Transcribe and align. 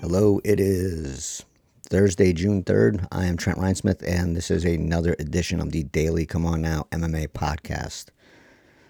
Hello, 0.00 0.40
it 0.44 0.60
is 0.60 1.44
Thursday, 1.82 2.32
June 2.32 2.62
3rd. 2.62 3.08
I 3.10 3.26
am 3.26 3.36
Trent 3.36 3.58
Reinsmith, 3.58 4.06
and 4.06 4.36
this 4.36 4.48
is 4.48 4.64
another 4.64 5.16
edition 5.18 5.58
of 5.60 5.72
the 5.72 5.82
Daily 5.82 6.24
Come 6.24 6.46
On 6.46 6.62
Now 6.62 6.86
MMA 6.92 7.28
podcast. 7.28 8.06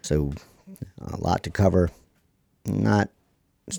So, 0.03 0.35
a 1.01 1.17
lot 1.17 1.43
to 1.45 1.51
cover. 1.51 1.91
Not 2.67 3.09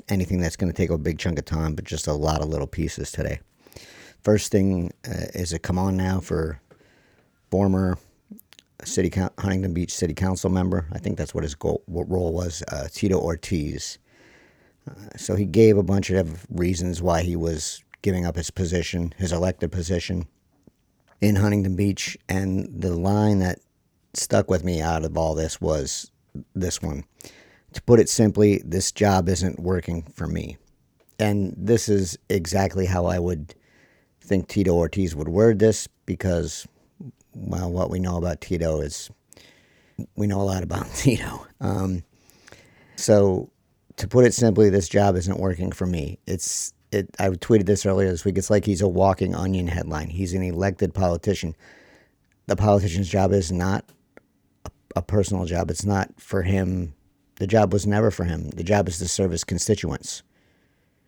anything 0.10 0.40
that's 0.40 0.56
going 0.56 0.72
to 0.72 0.76
take 0.76 0.90
a 0.90 0.98
big 0.98 1.20
chunk 1.20 1.38
of 1.38 1.46
time, 1.46 1.76
but 1.76 1.86
just 1.86 2.08
a 2.08 2.14
lot 2.14 2.42
of 2.42 2.50
little 2.50 2.66
pieces 2.66 3.12
today. 3.12 3.42
First 4.24 4.52
thing 4.52 4.92
uh, 5.08 5.30
is 5.36 5.54
a 5.54 5.60
come 5.60 5.78
on 5.78 5.96
now 5.96 6.20
for 6.20 6.60
former 7.52 8.00
city 8.84 9.12
Huntington 9.16 9.76
Beach 9.76 9.94
City 9.94 10.16
Council 10.16 10.50
member. 10.50 10.88
I 10.92 10.98
think 10.98 11.20
that's 11.20 11.36
what 11.36 11.44
his 11.44 11.54
goal, 11.54 11.84
what 11.86 12.10
role 12.10 12.34
was. 12.34 12.64
Uh, 12.72 12.88
Tito 12.92 13.20
Ortiz. 13.20 14.00
So 15.18 15.36
he 15.36 15.46
gave 15.46 15.78
a 15.78 15.84
bunch 15.84 16.10
of 16.10 16.46
reasons 16.50 17.02
why 17.02 17.24
he 17.24 17.36
was 17.36 17.84
giving 18.02 18.26
up 18.26 18.36
his 18.36 18.52
position, 18.52 19.14
his 19.18 19.32
elected 19.32 19.72
position 19.72 20.28
in 21.22 21.36
Huntington 21.36 21.76
Beach, 21.76 22.18
and 22.28 22.82
the 22.82 22.96
line 22.96 23.40
that 23.40 23.60
stuck 24.14 24.50
with 24.50 24.64
me 24.64 24.82
out 24.82 25.04
of 25.04 25.18
all 25.18 25.36
this 25.36 25.60
was 25.60 26.12
this 26.56 26.82
one. 26.82 27.04
To 27.74 27.82
put 27.84 28.00
it 28.00 28.10
simply, 28.10 28.62
this 28.66 28.92
job 28.92 29.30
isn't 29.30 29.60
working 29.60 30.04
for 30.16 30.28
me. 30.28 30.58
And 31.20 31.54
this 31.58 31.90
is 31.90 32.18
exactly 32.30 32.86
how 32.86 33.06
I 33.06 33.20
would 33.20 33.54
think 34.22 34.48
Tito 34.48 34.74
Ortiz 34.74 35.16
would 35.16 35.28
word 35.28 35.60
this 35.60 35.88
because, 36.06 36.68
well, 37.34 37.72
what 37.72 37.90
we 37.90 38.00
know 38.00 38.18
about 38.18 38.42
Tito 38.42 38.80
is 38.80 39.12
we 40.16 40.28
know 40.28 40.42
a 40.42 40.44
lot 40.44 40.64
about 40.64 40.88
Tito. 40.96 41.46
Um, 41.60 42.04
so, 42.96 43.52
to 44.00 44.08
put 44.08 44.26
it 44.26 44.34
simply, 44.34 44.70
this 44.70 44.90
job 44.90 45.16
isn't 45.16 45.40
working 45.40 45.72
for 45.72 45.86
me. 45.86 46.20
It's 46.26 46.74
it. 46.92 47.10
I 47.20 47.30
tweeted 47.30 47.66
this 47.66 47.86
earlier 47.86 48.10
this 48.10 48.26
week. 48.26 48.38
It's 48.38 48.50
like 48.50 48.66
he's 48.66 48.82
a 48.82 48.88
walking 48.88 49.36
onion 49.36 49.68
headline. 49.68 50.10
He's 50.10 50.34
an 50.34 50.44
elected 50.44 50.94
politician. 50.94 51.56
The 52.48 52.56
politician's 52.56 53.10
job 53.10 53.32
is 53.32 53.52
not 53.52 53.86
a, 54.66 54.72
a 54.96 55.02
personal 55.02 55.46
job. 55.46 55.70
It's 55.70 55.86
not 55.86 56.10
for 56.20 56.42
him. 56.42 56.94
The 57.36 57.48
job 57.48 57.72
was 57.72 57.88
never 57.88 58.12
for 58.12 58.26
him. 58.26 58.50
The 58.50 58.64
job 58.64 58.88
is 58.88 58.98
to 58.98 59.08
serve 59.08 59.32
his 59.32 59.44
constituents 59.44 60.24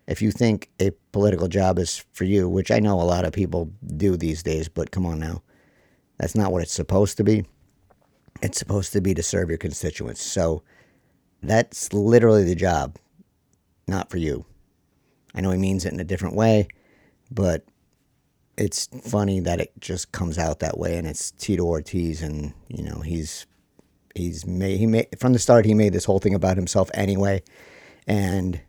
if 0.07 0.21
you 0.21 0.31
think 0.31 0.69
a 0.79 0.91
political 1.11 1.47
job 1.47 1.79
is 1.79 2.03
for 2.11 2.25
you, 2.25 2.49
which 2.49 2.71
I 2.71 2.79
know 2.79 2.99
a 2.99 3.03
lot 3.03 3.25
of 3.25 3.33
people 3.33 3.71
do 3.95 4.17
these 4.17 4.43
days, 4.43 4.67
but 4.67 4.91
come 4.91 5.05
on 5.05 5.19
now. 5.19 5.41
That's 6.17 6.35
not 6.35 6.51
what 6.51 6.61
it's 6.61 6.73
supposed 6.73 7.17
to 7.17 7.23
be. 7.23 7.45
It's 8.41 8.59
supposed 8.59 8.93
to 8.93 9.01
be 9.01 9.13
to 9.13 9.23
serve 9.23 9.49
your 9.49 9.57
constituents. 9.57 10.21
So 10.21 10.63
that's 11.41 11.93
literally 11.93 12.43
the 12.43 12.55
job, 12.55 12.97
not 13.87 14.09
for 14.09 14.17
you. 14.17 14.45
I 15.33 15.41
know 15.41 15.51
he 15.51 15.57
means 15.57 15.85
it 15.85 15.93
in 15.93 15.99
a 15.99 16.05
different 16.05 16.35
way, 16.35 16.67
but 17.29 17.65
it's 18.57 18.87
funny 19.03 19.39
that 19.39 19.59
it 19.59 19.71
just 19.79 20.11
comes 20.11 20.37
out 20.37 20.59
that 20.59 20.77
way 20.77 20.97
and 20.97 21.07
it's 21.07 21.31
Tito 21.31 21.63
Ortiz 21.63 22.21
and 22.21 22.53
you 22.67 22.83
know 22.83 22.99
he's 22.99 23.47
he's 24.13 24.45
made 24.45 24.77
he 24.77 24.85
made 24.85 25.07
from 25.17 25.31
the 25.31 25.39
start 25.39 25.65
he 25.65 25.73
made 25.73 25.93
this 25.93 26.03
whole 26.03 26.19
thing 26.19 26.35
about 26.35 26.57
himself 26.57 26.91
anyway 26.93 27.41
and 28.05 28.61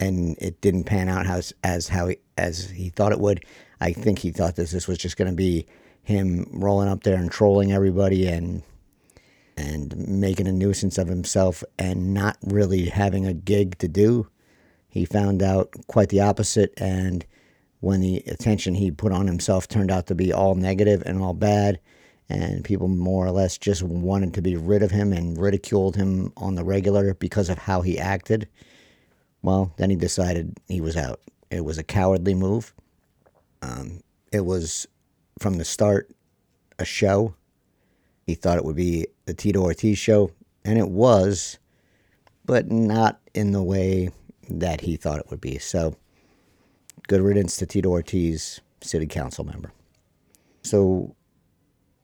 and 0.00 0.36
it 0.40 0.60
didn't 0.60 0.84
pan 0.84 1.08
out 1.08 1.26
as 1.26 1.52
as 1.62 1.88
how 1.88 2.08
he, 2.08 2.18
as 2.36 2.70
he 2.70 2.90
thought 2.90 3.12
it 3.12 3.20
would. 3.20 3.44
I 3.80 3.92
think 3.92 4.20
he 4.20 4.30
thought 4.30 4.56
that 4.56 4.70
this 4.70 4.86
was 4.88 4.98
just 4.98 5.16
going 5.16 5.30
to 5.30 5.36
be 5.36 5.66
him 6.02 6.46
rolling 6.52 6.88
up 6.88 7.02
there 7.02 7.16
and 7.16 7.30
trolling 7.30 7.72
everybody 7.72 8.26
and 8.26 8.62
and 9.56 9.96
making 9.96 10.48
a 10.48 10.52
nuisance 10.52 10.98
of 10.98 11.08
himself 11.08 11.62
and 11.78 12.12
not 12.12 12.36
really 12.42 12.86
having 12.86 13.26
a 13.26 13.34
gig 13.34 13.78
to 13.78 13.88
do. 13.88 14.28
He 14.88 15.04
found 15.04 15.42
out 15.42 15.74
quite 15.86 16.08
the 16.08 16.20
opposite 16.20 16.72
and 16.76 17.24
when 17.80 18.00
the 18.00 18.22
attention 18.26 18.74
he 18.74 18.90
put 18.90 19.12
on 19.12 19.26
himself 19.26 19.68
turned 19.68 19.90
out 19.90 20.06
to 20.06 20.14
be 20.14 20.32
all 20.32 20.54
negative 20.54 21.02
and 21.04 21.20
all 21.20 21.34
bad 21.34 21.78
and 22.28 22.64
people 22.64 22.88
more 22.88 23.26
or 23.26 23.30
less 23.30 23.58
just 23.58 23.82
wanted 23.82 24.32
to 24.34 24.42
be 24.42 24.56
rid 24.56 24.82
of 24.82 24.90
him 24.90 25.12
and 25.12 25.38
ridiculed 25.38 25.94
him 25.94 26.32
on 26.36 26.54
the 26.54 26.64
regular 26.64 27.14
because 27.14 27.50
of 27.50 27.58
how 27.58 27.82
he 27.82 27.98
acted 27.98 28.48
well, 29.44 29.74
then 29.76 29.90
he 29.90 29.96
decided 29.96 30.56
he 30.68 30.80
was 30.80 30.96
out. 30.96 31.20
It 31.50 31.66
was 31.66 31.76
a 31.76 31.82
cowardly 31.82 32.32
move. 32.32 32.72
Um, 33.60 34.00
it 34.32 34.46
was 34.46 34.86
from 35.38 35.58
the 35.58 35.66
start 35.66 36.10
a 36.78 36.86
show. 36.86 37.34
He 38.26 38.34
thought 38.34 38.58
it 38.58 38.64
would 38.64 38.76
be 38.76 39.06
the 39.26 39.34
Tito 39.34 39.62
Ortiz 39.62 39.98
show, 39.98 40.30
and 40.64 40.78
it 40.78 40.88
was, 40.88 41.58
but 42.44 42.70
not 42.70 43.20
in 43.34 43.52
the 43.52 43.62
way 43.62 44.10
that 44.48 44.80
he 44.80 44.96
thought 44.96 45.18
it 45.18 45.30
would 45.30 45.40
be. 45.40 45.58
So, 45.58 45.96
good 47.08 47.20
riddance 47.20 47.56
to 47.58 47.66
Tito 47.66 47.90
Ortiz, 47.90 48.60
city 48.80 49.06
council 49.06 49.44
member. 49.44 49.72
So, 50.62 51.14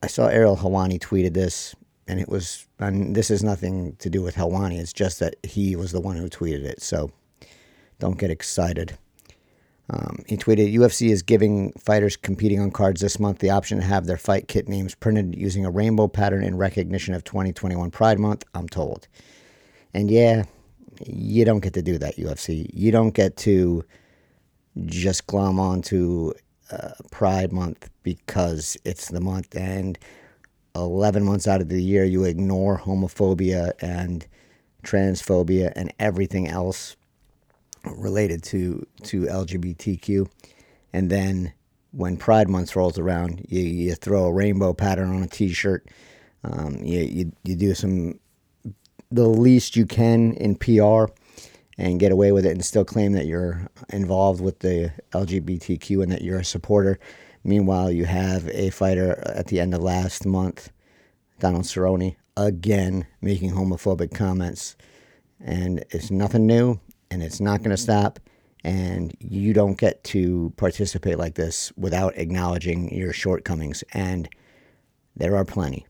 I 0.02 0.06
saw 0.06 0.26
Ariel 0.26 0.56
Helwani 0.56 0.98
tweeted 0.98 1.34
this, 1.34 1.74
and 2.06 2.20
it 2.20 2.28
was, 2.28 2.66
and 2.78 3.14
this 3.14 3.28
has 3.28 3.42
nothing 3.42 3.96
to 3.96 4.10
do 4.10 4.22
with 4.22 4.34
Helwani. 4.34 4.78
It's 4.78 4.92
just 4.92 5.20
that 5.20 5.36
he 5.42 5.76
was 5.76 5.92
the 5.92 6.00
one 6.00 6.16
who 6.16 6.28
tweeted 6.28 6.64
it. 6.64 6.82
So, 6.82 7.10
don't 7.98 8.18
get 8.18 8.30
excited. 8.30 8.96
Um, 9.92 10.22
he 10.26 10.36
tweeted 10.36 10.72
UFC 10.72 11.10
is 11.10 11.22
giving 11.22 11.72
fighters 11.72 12.16
competing 12.16 12.60
on 12.60 12.70
cards 12.70 13.00
this 13.00 13.18
month 13.18 13.40
the 13.40 13.50
option 13.50 13.78
to 13.78 13.84
have 13.84 14.06
their 14.06 14.16
fight 14.16 14.46
kit 14.46 14.68
names 14.68 14.94
printed 14.94 15.34
using 15.36 15.64
a 15.64 15.70
rainbow 15.70 16.06
pattern 16.06 16.44
in 16.44 16.56
recognition 16.56 17.12
of 17.12 17.24
2021 17.24 17.90
Pride 17.90 18.20
Month, 18.20 18.44
I'm 18.54 18.68
told. 18.68 19.08
And 19.92 20.08
yeah, 20.08 20.44
you 21.04 21.44
don't 21.44 21.60
get 21.60 21.74
to 21.74 21.82
do 21.82 21.98
that, 21.98 22.16
UFC. 22.16 22.70
You 22.72 22.92
don't 22.92 23.10
get 23.10 23.36
to 23.38 23.84
just 24.86 25.26
glom 25.26 25.58
onto 25.58 26.34
uh, 26.70 26.92
Pride 27.10 27.52
Month 27.52 27.90
because 28.04 28.76
it's 28.84 29.08
the 29.08 29.20
month 29.20 29.56
and 29.56 29.98
11 30.76 31.24
months 31.24 31.48
out 31.48 31.60
of 31.60 31.68
the 31.68 31.82
year 31.82 32.04
you 32.04 32.22
ignore 32.22 32.78
homophobia 32.78 33.72
and 33.80 34.28
transphobia 34.84 35.72
and 35.74 35.92
everything 35.98 36.46
else 36.46 36.94
related 37.84 38.42
to 38.44 38.86
to 39.04 39.22
LGBTQ, 39.22 40.28
and 40.92 41.10
then 41.10 41.52
when 41.92 42.16
Pride 42.16 42.48
Month 42.48 42.76
rolls 42.76 42.98
around, 42.98 43.44
you, 43.48 43.62
you 43.62 43.94
throw 43.94 44.24
a 44.26 44.32
rainbow 44.32 44.72
pattern 44.72 45.14
on 45.14 45.22
a 45.22 45.26
T-shirt. 45.26 45.88
Um, 46.44 46.76
you, 46.82 47.00
you 47.00 47.32
you 47.44 47.56
do 47.56 47.74
some 47.74 48.18
the 49.10 49.28
least 49.28 49.76
you 49.76 49.86
can 49.86 50.34
in 50.34 50.54
PR 50.54 51.06
and 51.76 51.98
get 51.98 52.12
away 52.12 52.30
with 52.30 52.46
it 52.46 52.52
and 52.52 52.64
still 52.64 52.84
claim 52.84 53.12
that 53.12 53.26
you're 53.26 53.66
involved 53.88 54.40
with 54.40 54.60
the 54.60 54.92
LGBTQ 55.12 56.02
and 56.02 56.12
that 56.12 56.22
you're 56.22 56.38
a 56.38 56.44
supporter. 56.44 56.98
Meanwhile, 57.42 57.90
you 57.90 58.04
have 58.04 58.48
a 58.50 58.70
fighter 58.70 59.18
at 59.26 59.46
the 59.46 59.60
end 59.60 59.74
of 59.74 59.82
last 59.82 60.26
month, 60.26 60.70
Donald 61.38 61.64
Cerrone, 61.64 62.16
again 62.36 63.06
making 63.20 63.52
homophobic 63.52 64.14
comments. 64.14 64.76
And 65.40 65.84
it's 65.90 66.10
nothing 66.10 66.46
new 66.46 66.78
and 67.10 67.22
it's 67.22 67.40
not 67.40 67.58
going 67.60 67.70
to 67.70 67.76
stop. 67.76 68.20
And 68.62 69.14
you 69.20 69.52
don't 69.52 69.78
get 69.78 70.04
to 70.04 70.52
participate 70.56 71.18
like 71.18 71.34
this 71.34 71.72
without 71.76 72.16
acknowledging 72.18 72.94
your 72.94 73.12
shortcomings. 73.12 73.82
And 73.94 74.28
there 75.16 75.36
are 75.36 75.44
plenty. 75.44 75.86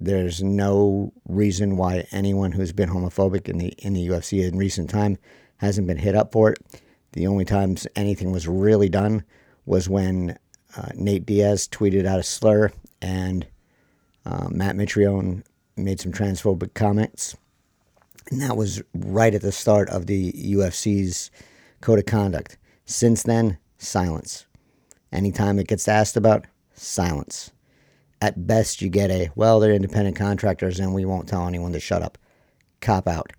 There's 0.00 0.42
no 0.42 1.12
reason 1.28 1.76
why 1.76 2.06
anyone 2.12 2.52
who's 2.52 2.72
been 2.72 2.90
homophobic 2.90 3.48
in 3.48 3.58
the 3.58 3.68
in 3.78 3.94
the 3.94 4.06
UFC 4.08 4.46
in 4.46 4.58
recent 4.58 4.90
time 4.90 5.18
hasn't 5.58 5.86
been 5.86 5.98
hit 5.98 6.14
up 6.14 6.32
for 6.32 6.50
it. 6.50 6.58
The 7.12 7.26
only 7.26 7.44
times 7.44 7.86
anything 7.96 8.32
was 8.32 8.46
really 8.46 8.88
done 8.88 9.24
was 9.66 9.88
when 9.88 10.36
uh, 10.76 10.88
Nate 10.94 11.26
Diaz 11.26 11.68
tweeted 11.68 12.06
out 12.06 12.18
a 12.18 12.24
slur 12.24 12.72
and 13.00 13.46
uh, 14.26 14.48
Matt 14.50 14.76
Mitrione 14.76 15.44
made 15.76 16.00
some 16.00 16.12
transphobic 16.12 16.74
comments 16.74 17.36
and 18.30 18.40
that 18.40 18.56
was 18.56 18.82
right 18.94 19.34
at 19.34 19.42
the 19.42 19.52
start 19.52 19.88
of 19.90 20.06
the 20.06 20.32
UFC's 20.32 21.30
code 21.80 21.98
of 21.98 22.06
conduct. 22.06 22.56
Since 22.86 23.22
then, 23.22 23.58
silence. 23.78 24.46
Anytime 25.12 25.58
it 25.58 25.68
gets 25.68 25.88
asked 25.88 26.16
about, 26.16 26.46
silence. 26.74 27.52
At 28.20 28.46
best, 28.46 28.80
you 28.80 28.88
get 28.88 29.10
a, 29.10 29.30
well, 29.34 29.60
they're 29.60 29.72
independent 29.72 30.16
contractors 30.16 30.80
and 30.80 30.94
we 30.94 31.04
won't 31.04 31.28
tell 31.28 31.46
anyone 31.46 31.72
to 31.72 31.80
shut 31.80 32.02
up. 32.02 32.18
Cop 32.80 33.06
out. 33.06 33.32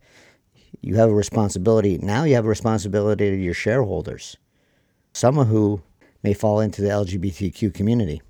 You 0.81 0.95
have 0.95 1.09
a 1.09 1.13
responsibility. 1.13 1.97
Now 1.97 2.23
you 2.23 2.35
have 2.35 2.45
a 2.45 2.49
responsibility 2.49 3.29
to 3.31 3.35
your 3.35 3.53
shareholders, 3.53 4.37
some 5.13 5.37
of 5.37 5.47
who 5.47 5.81
may 6.21 6.33
fall 6.33 6.59
into 6.59 6.81
the 6.81 6.89
LGBTQ 6.89 7.73
community. 7.73 8.21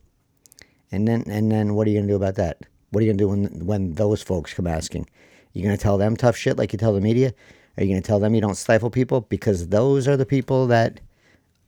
And 0.91 1.07
then, 1.07 1.23
and 1.27 1.51
then 1.51 1.75
what 1.75 1.87
are 1.87 1.89
you 1.89 1.97
going 1.97 2.07
to 2.07 2.13
do 2.13 2.17
about 2.17 2.35
that? 2.35 2.59
What 2.91 3.01
are 3.01 3.05
you 3.05 3.13
going 3.13 3.17
to 3.17 3.23
do 3.23 3.29
when, 3.29 3.65
when 3.65 3.93
those 3.95 4.21
folks 4.21 4.53
come 4.53 4.67
asking? 4.67 5.09
You 5.55 5.63
going 5.63 5.75
to 5.75 5.81
tell 5.81 5.97
them 5.97 6.17
tough 6.17 6.35
shit 6.35 6.57
like 6.57 6.73
you 6.73 6.77
tell 6.77 6.93
the 6.93 6.99
media? 6.99 7.33
Are 7.77 7.83
you 7.83 7.89
going 7.89 8.01
to 8.01 8.05
tell 8.05 8.19
them 8.19 8.35
you 8.35 8.41
don't 8.41 8.55
stifle 8.57 8.89
people? 8.89 9.21
Because 9.21 9.69
those 9.69 10.05
are 10.05 10.17
the 10.17 10.25
people 10.25 10.67
that 10.67 10.99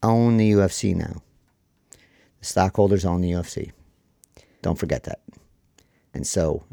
own 0.02 0.36
the 0.36 0.52
UFC 0.52 0.94
now. 0.94 1.22
The 2.38 2.44
stockholders 2.44 3.06
own 3.06 3.22
the 3.22 3.32
UFC. 3.32 3.72
Don't 4.60 4.78
forget 4.78 5.04
that. 5.04 5.20
And 6.12 6.26
so 6.26 6.64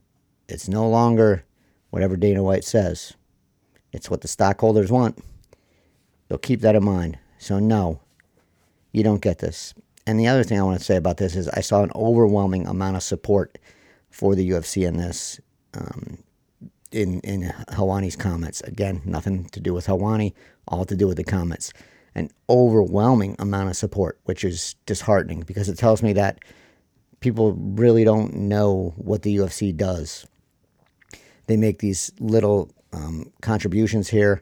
it's 0.50 0.68
no 0.68 0.90
longer 0.90 1.46
whatever 1.90 2.18
Dana 2.18 2.44
White 2.44 2.66
says, 2.66 3.14
it's 3.94 4.10
what 4.10 4.20
the 4.20 4.28
stockholders 4.28 4.92
want. 4.92 5.18
So 6.28 6.38
keep 6.38 6.60
that 6.62 6.76
in 6.76 6.84
mind. 6.84 7.18
So, 7.38 7.60
no, 7.60 8.02
you 8.92 9.04
don't 9.04 9.22
get 9.22 9.40
this. 9.40 9.74
And 10.06 10.20
the 10.20 10.28
other 10.28 10.44
thing 10.44 10.60
I 10.60 10.64
want 10.64 10.80
to 10.80 10.86
say 10.86 10.98
about 10.98 11.16
this 11.16 11.34
is 11.34 11.48
I 11.48 11.62
saw 11.62 11.82
an 11.82 11.92
overwhelming 11.96 12.68
amount 12.68 12.98
of 12.98 13.04
support 13.04 13.58
for 14.10 14.36
the 14.36 14.50
UFC 14.50 14.86
in 14.86 14.98
this. 14.98 15.40
Um, 15.74 16.18
in 16.96 17.20
in 17.20 17.54
Helwani's 17.70 18.16
comments. 18.16 18.62
Again, 18.62 19.02
nothing 19.06 19.46
to 19.50 19.60
do 19.60 19.74
with 19.74 19.86
Helwani, 19.88 20.34
all 20.68 20.86
to 20.86 20.96
do 20.96 21.08
with 21.08 21.18
the 21.18 21.24
comments. 21.24 21.74
An 22.16 22.30
overwhelming 22.50 23.36
amount 23.38 23.70
of 23.70 23.76
support, 23.76 24.20
which 24.24 24.46
is 24.46 24.76
disheartening 24.86 25.42
because 25.42 25.68
it 25.68 25.78
tells 25.78 26.02
me 26.02 26.14
that 26.14 26.40
people 27.20 27.54
really 27.54 28.06
don't 28.06 28.34
know 28.34 28.94
what 28.96 29.24
the 29.24 29.36
UFC 29.36 29.76
does. 29.76 30.26
They 31.48 31.58
make 31.58 31.80
these 31.80 32.12
little 32.20 32.72
um, 32.94 33.32
contributions 33.42 34.08
here 34.08 34.42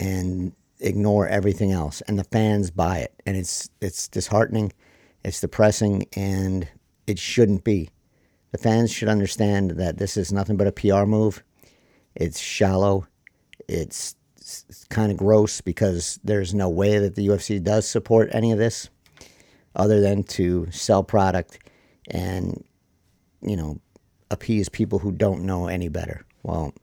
and 0.00 0.52
ignore 0.80 1.28
everything 1.28 1.70
else, 1.70 2.00
and 2.02 2.18
the 2.18 2.24
fans 2.24 2.72
buy 2.72 2.98
it, 2.98 3.14
and 3.24 3.36
it's 3.36 3.70
it's 3.80 4.08
disheartening, 4.08 4.72
it's 5.24 5.40
depressing, 5.40 6.06
and 6.16 6.66
it 7.06 7.20
shouldn't 7.20 7.62
be. 7.62 7.90
The 8.50 8.58
fans 8.58 8.90
should 8.90 9.08
understand 9.08 9.72
that 9.72 9.98
this 9.98 10.16
is 10.16 10.32
nothing 10.32 10.56
but 10.56 10.66
a 10.66 10.72
PR 10.72 11.04
move. 11.04 11.44
It's 12.14 12.38
shallow. 12.38 13.06
It's, 13.68 14.16
it's 14.36 14.84
kind 14.90 15.12
of 15.12 15.18
gross 15.18 15.60
because 15.60 16.18
there's 16.24 16.54
no 16.54 16.68
way 16.68 16.98
that 16.98 17.14
the 17.14 17.28
UFC 17.28 17.62
does 17.62 17.88
support 17.88 18.30
any 18.32 18.52
of 18.52 18.58
this 18.58 18.88
other 19.76 20.00
than 20.00 20.24
to 20.24 20.66
sell 20.70 21.04
product 21.04 21.58
and, 22.10 22.64
you 23.42 23.56
know, 23.56 23.80
appease 24.30 24.68
people 24.68 24.98
who 24.98 25.12
don't 25.12 25.44
know 25.44 25.66
any 25.66 25.88
better. 25.88 26.24
Well, 26.42 26.74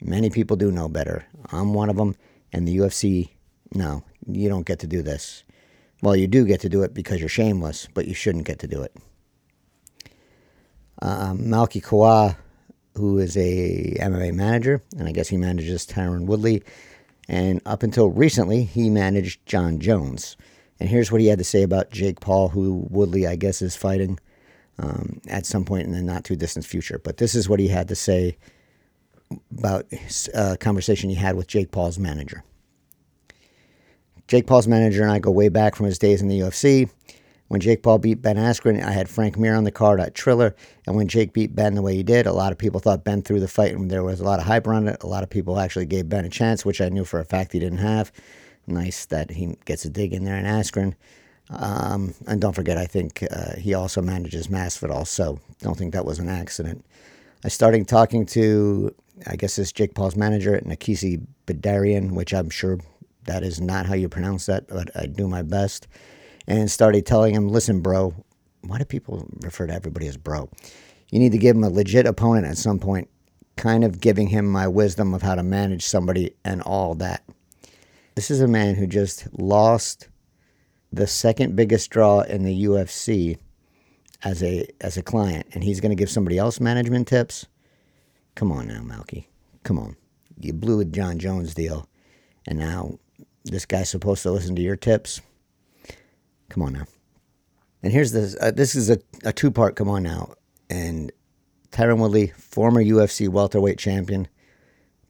many 0.00 0.30
people 0.30 0.56
do 0.56 0.70
know 0.70 0.88
better. 0.88 1.26
I'm 1.52 1.74
one 1.74 1.90
of 1.90 1.96
them. 1.96 2.16
And 2.52 2.66
the 2.66 2.78
UFC, 2.78 3.28
no, 3.74 4.02
you 4.26 4.48
don't 4.48 4.66
get 4.66 4.78
to 4.80 4.86
do 4.86 5.02
this. 5.02 5.44
Well, 6.02 6.16
you 6.16 6.26
do 6.26 6.44
get 6.44 6.60
to 6.60 6.68
do 6.68 6.82
it 6.82 6.94
because 6.94 7.20
you're 7.20 7.28
shameless, 7.28 7.88
but 7.92 8.06
you 8.06 8.14
shouldn't 8.14 8.46
get 8.46 8.60
to 8.60 8.68
do 8.68 8.82
it. 8.82 8.96
Uh, 11.02 11.32
Malki 11.32 11.82
Kawa 11.82 12.36
who 12.98 13.18
is 13.18 13.36
a 13.36 13.96
MMA 14.00 14.34
manager, 14.34 14.82
and 14.98 15.08
I 15.08 15.12
guess 15.12 15.28
he 15.28 15.36
manages 15.36 15.86
Tyron 15.86 16.26
Woodley. 16.26 16.62
And 17.28 17.60
up 17.66 17.82
until 17.82 18.10
recently, 18.10 18.64
he 18.64 18.90
managed 18.90 19.44
Jon 19.46 19.78
Jones. 19.78 20.36
And 20.80 20.88
here's 20.88 21.10
what 21.10 21.20
he 21.20 21.26
had 21.26 21.38
to 21.38 21.44
say 21.44 21.62
about 21.62 21.90
Jake 21.90 22.20
Paul, 22.20 22.48
who 22.48 22.86
Woodley, 22.90 23.26
I 23.26 23.36
guess, 23.36 23.62
is 23.62 23.76
fighting 23.76 24.18
um, 24.78 25.20
at 25.28 25.46
some 25.46 25.64
point 25.64 25.86
in 25.86 25.92
the 25.92 26.02
not 26.02 26.24
too 26.24 26.36
distant 26.36 26.64
future. 26.64 27.00
But 27.02 27.16
this 27.16 27.34
is 27.34 27.48
what 27.48 27.60
he 27.60 27.68
had 27.68 27.88
to 27.88 27.94
say 27.94 28.36
about 29.56 29.86
a 29.92 30.38
uh, 30.38 30.56
conversation 30.56 31.10
he 31.10 31.16
had 31.16 31.36
with 31.36 31.48
Jake 31.48 31.70
Paul's 31.70 31.98
manager. 31.98 32.44
Jake 34.26 34.46
Paul's 34.46 34.68
manager 34.68 35.02
and 35.02 35.10
I 35.10 35.18
go 35.18 35.30
way 35.30 35.48
back 35.48 35.74
from 35.74 35.86
his 35.86 35.98
days 35.98 36.20
in 36.20 36.28
the 36.28 36.40
UFC. 36.40 36.90
When 37.48 37.60
Jake 37.60 37.82
Paul 37.82 37.98
beat 37.98 38.20
Ben 38.20 38.36
Askren, 38.36 38.82
I 38.82 38.92
had 38.92 39.08
Frank 39.08 39.38
Mir 39.38 39.54
on 39.54 39.64
the 39.64 39.70
card 39.70 40.00
at 40.00 40.14
Triller. 40.14 40.54
And 40.86 40.94
when 40.96 41.08
Jake 41.08 41.32
beat 41.32 41.54
Ben 41.54 41.74
the 41.74 41.82
way 41.82 41.96
he 41.96 42.02
did, 42.02 42.26
a 42.26 42.32
lot 42.32 42.52
of 42.52 42.58
people 42.58 42.78
thought 42.78 43.04
Ben 43.04 43.22
threw 43.22 43.40
the 43.40 43.48
fight, 43.48 43.74
and 43.74 43.90
there 43.90 44.04
was 44.04 44.20
a 44.20 44.24
lot 44.24 44.38
of 44.38 44.44
hype 44.44 44.66
around 44.66 44.88
it. 44.88 45.02
A 45.02 45.06
lot 45.06 45.22
of 45.22 45.30
people 45.30 45.58
actually 45.58 45.86
gave 45.86 46.10
Ben 46.10 46.26
a 46.26 46.30
chance, 46.30 46.64
which 46.64 46.80
I 46.80 46.90
knew 46.90 47.04
for 47.04 47.20
a 47.20 47.24
fact 47.24 47.52
he 47.52 47.58
didn't 47.58 47.78
have. 47.78 48.12
Nice 48.66 49.06
that 49.06 49.30
he 49.30 49.56
gets 49.64 49.86
a 49.86 49.90
dig 49.90 50.12
in 50.12 50.24
there 50.24 50.36
in 50.36 50.44
Askren. 50.44 50.94
Um, 51.48 52.14
and 52.26 52.38
don't 52.38 52.52
forget, 52.52 52.76
I 52.76 52.84
think 52.84 53.24
uh, 53.30 53.56
he 53.56 53.72
also 53.72 54.02
manages 54.02 54.48
Masvidal, 54.48 55.06
so 55.06 55.40
don't 55.60 55.78
think 55.78 55.94
that 55.94 56.04
was 56.04 56.18
an 56.18 56.28
accident. 56.28 56.84
I 57.44 57.48
started 57.48 57.88
talking 57.88 58.26
to, 58.26 58.94
I 59.26 59.36
guess 59.36 59.56
this 59.56 59.72
Jake 59.72 59.94
Paul's 59.94 60.16
manager, 60.16 60.60
Nakisa 60.66 61.24
Bidarian, 61.46 62.12
which 62.12 62.34
I'm 62.34 62.50
sure 62.50 62.78
that 63.24 63.42
is 63.42 63.58
not 63.58 63.86
how 63.86 63.94
you 63.94 64.10
pronounce 64.10 64.44
that, 64.46 64.68
but 64.68 64.90
I 64.94 65.06
do 65.06 65.26
my 65.26 65.40
best 65.40 65.88
and 66.48 66.70
started 66.70 67.06
telling 67.06 67.34
him, 67.34 67.48
listen, 67.48 67.80
bro, 67.80 68.14
why 68.62 68.78
do 68.78 68.84
people 68.84 69.28
refer 69.40 69.66
to 69.66 69.74
everybody 69.74 70.08
as 70.08 70.16
bro? 70.16 70.50
You 71.10 71.20
need 71.20 71.32
to 71.32 71.38
give 71.38 71.54
him 71.54 71.62
a 71.62 71.68
legit 71.68 72.06
opponent 72.06 72.46
at 72.46 72.56
some 72.56 72.78
point, 72.78 73.08
kind 73.56 73.84
of 73.84 74.00
giving 74.00 74.28
him 74.28 74.46
my 74.46 74.66
wisdom 74.66 75.14
of 75.14 75.22
how 75.22 75.34
to 75.34 75.42
manage 75.42 75.84
somebody 75.84 76.34
and 76.44 76.62
all 76.62 76.94
that. 76.96 77.22
This 78.14 78.30
is 78.30 78.40
a 78.40 78.48
man 78.48 78.74
who 78.74 78.86
just 78.86 79.28
lost 79.38 80.08
the 80.90 81.06
second 81.06 81.54
biggest 81.54 81.90
draw 81.90 82.20
in 82.22 82.44
the 82.44 82.64
UFC 82.64 83.38
as 84.24 84.42
a 84.42 84.66
as 84.80 84.96
a 84.96 85.02
client, 85.02 85.46
and 85.52 85.62
he's 85.62 85.80
going 85.80 85.90
to 85.90 86.00
give 86.00 86.10
somebody 86.10 86.38
else 86.38 86.60
management 86.60 87.06
tips. 87.06 87.46
Come 88.34 88.50
on 88.50 88.66
now, 88.68 88.80
Malki. 88.80 89.26
Come 89.62 89.78
on. 89.78 89.96
You 90.40 90.52
blew 90.52 90.80
a 90.80 90.84
Jon 90.84 91.18
Jones 91.18 91.54
deal, 91.54 91.88
and 92.46 92.58
now 92.58 92.98
this 93.44 93.66
guy's 93.66 93.90
supposed 93.90 94.22
to 94.22 94.30
listen 94.30 94.56
to 94.56 94.62
your 94.62 94.76
tips. 94.76 95.20
Come 96.50 96.62
on 96.62 96.72
now. 96.72 96.84
And 97.82 97.92
here's 97.92 98.12
this. 98.12 98.36
Uh, 98.40 98.50
this 98.50 98.74
is 98.74 98.90
a, 98.90 98.98
a 99.24 99.32
two 99.32 99.50
part. 99.50 99.76
Come 99.76 99.88
on 99.88 100.02
now. 100.02 100.34
And 100.68 101.12
Tyron 101.70 101.98
Woodley, 101.98 102.28
former 102.36 102.82
UFC 102.82 103.28
welterweight 103.28 103.78
champion, 103.78 104.28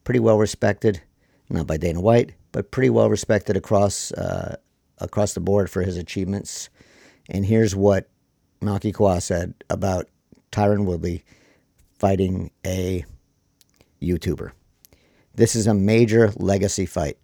pretty 0.04 0.20
well 0.20 0.38
respected, 0.38 1.02
not 1.48 1.66
by 1.66 1.76
Dana 1.76 2.00
White, 2.00 2.32
but 2.52 2.70
pretty 2.70 2.90
well 2.90 3.08
respected 3.08 3.56
across 3.56 4.12
uh, 4.12 4.56
across 4.98 5.34
the 5.34 5.40
board 5.40 5.70
for 5.70 5.82
his 5.82 5.96
achievements. 5.96 6.68
And 7.28 7.44
here's 7.44 7.74
what 7.76 8.08
Malki 8.60 8.92
Kawa 8.92 9.20
said 9.20 9.54
about 9.70 10.08
Tyron 10.50 10.84
Woodley 10.84 11.24
fighting 11.98 12.50
a 12.66 13.04
YouTuber. 14.02 14.52
This 15.34 15.54
is 15.54 15.66
a 15.66 15.74
major 15.74 16.32
legacy 16.36 16.86
fight. 16.86 17.18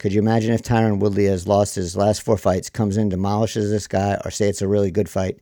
Could 0.00 0.14
you 0.14 0.22
imagine 0.22 0.54
if 0.54 0.62
Tyron 0.62 0.98
Woodley 0.98 1.26
has 1.26 1.46
lost 1.46 1.74
his 1.74 1.94
last 1.94 2.22
four 2.22 2.38
fights, 2.38 2.70
comes 2.70 2.96
in, 2.96 3.10
demolishes 3.10 3.70
this 3.70 3.86
guy, 3.86 4.18
or 4.24 4.30
say 4.30 4.48
it's 4.48 4.62
a 4.62 4.66
really 4.66 4.90
good 4.90 5.10
fight? 5.10 5.38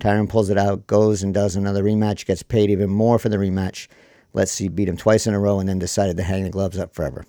Tyron 0.00 0.28
pulls 0.28 0.50
it 0.50 0.58
out, 0.58 0.86
goes 0.86 1.22
and 1.22 1.32
does 1.32 1.56
another 1.56 1.82
rematch, 1.82 2.26
gets 2.26 2.42
paid 2.42 2.68
even 2.68 2.90
more 2.90 3.18
for 3.18 3.30
the 3.30 3.38
rematch. 3.38 3.88
Let's 4.34 4.52
see, 4.52 4.68
beat 4.68 4.90
him 4.90 4.98
twice 4.98 5.26
in 5.26 5.32
a 5.32 5.40
row, 5.40 5.60
and 5.60 5.66
then 5.66 5.78
decided 5.78 6.18
to 6.18 6.24
hang 6.24 6.44
the 6.44 6.50
gloves 6.50 6.78
up 6.78 6.94
forever. 6.94 7.24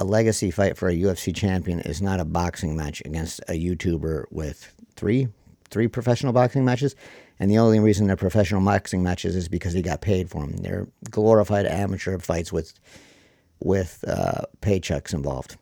A 0.00 0.04
legacy 0.04 0.50
fight 0.50 0.76
for 0.76 0.88
a 0.88 0.96
UFC 0.96 1.32
champion 1.32 1.78
is 1.78 2.02
not 2.02 2.18
a 2.18 2.24
boxing 2.24 2.76
match 2.76 3.00
against 3.04 3.38
a 3.46 3.52
YouTuber 3.52 4.24
with 4.32 4.74
three 4.96 5.28
three 5.70 5.86
professional 5.86 6.32
boxing 6.32 6.64
matches, 6.64 6.96
and 7.38 7.48
the 7.48 7.58
only 7.58 7.78
reason 7.78 8.08
they're 8.08 8.16
professional 8.16 8.64
boxing 8.64 9.04
matches 9.04 9.36
is 9.36 9.48
because 9.48 9.74
he 9.74 9.80
got 9.80 10.00
paid 10.00 10.28
for 10.28 10.44
them. 10.44 10.56
They're 10.56 10.88
glorified 11.08 11.66
amateur 11.66 12.18
fights 12.18 12.52
with 12.52 12.74
with 13.64 14.04
uh, 14.06 14.42
paychecks 14.60 15.14
involved. 15.14 15.56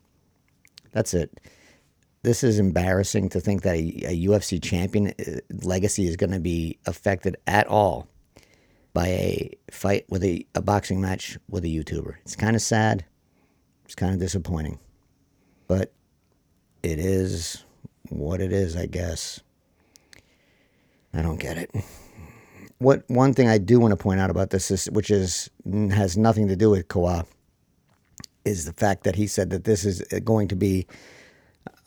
That's 0.92 1.14
it. 1.14 1.40
This 2.22 2.44
is 2.44 2.58
embarrassing 2.58 3.30
to 3.30 3.40
think 3.40 3.62
that 3.62 3.76
a, 3.76 4.04
a 4.06 4.26
UFC 4.26 4.62
champion 4.62 5.08
uh, 5.08 5.40
legacy 5.62 6.06
is 6.06 6.16
going 6.16 6.32
to 6.32 6.40
be 6.40 6.78
affected 6.86 7.36
at 7.46 7.66
all 7.66 8.08
by 8.92 9.06
a 9.06 9.50
fight 9.70 10.04
with 10.08 10.24
a, 10.24 10.46
a 10.54 10.60
boxing 10.60 11.00
match 11.00 11.38
with 11.48 11.64
a 11.64 11.68
YouTuber. 11.68 12.14
It's 12.22 12.36
kind 12.36 12.56
of 12.56 12.62
sad. 12.62 13.04
It's 13.84 13.94
kind 13.94 14.12
of 14.12 14.20
disappointing. 14.20 14.78
But 15.68 15.92
it 16.82 16.98
is 16.98 17.64
what 18.08 18.40
it 18.40 18.52
is, 18.52 18.76
I 18.76 18.86
guess. 18.86 19.40
I 21.14 21.22
don't 21.22 21.40
get 21.40 21.56
it. 21.56 21.70
What 22.78 23.04
one 23.08 23.34
thing 23.34 23.46
I 23.46 23.58
do 23.58 23.78
want 23.78 23.92
to 23.92 23.96
point 23.96 24.20
out 24.20 24.30
about 24.30 24.50
this 24.50 24.70
is, 24.70 24.86
which 24.86 25.10
is 25.10 25.50
has 25.90 26.16
nothing 26.16 26.48
to 26.48 26.56
do 26.56 26.70
with 26.70 26.88
Kawa, 26.88 27.26
is 28.44 28.64
the 28.64 28.72
fact 28.72 29.04
that 29.04 29.16
he 29.16 29.26
said 29.26 29.50
that 29.50 29.64
this 29.64 29.84
is 29.84 30.02
going 30.24 30.48
to 30.48 30.56
be 30.56 30.86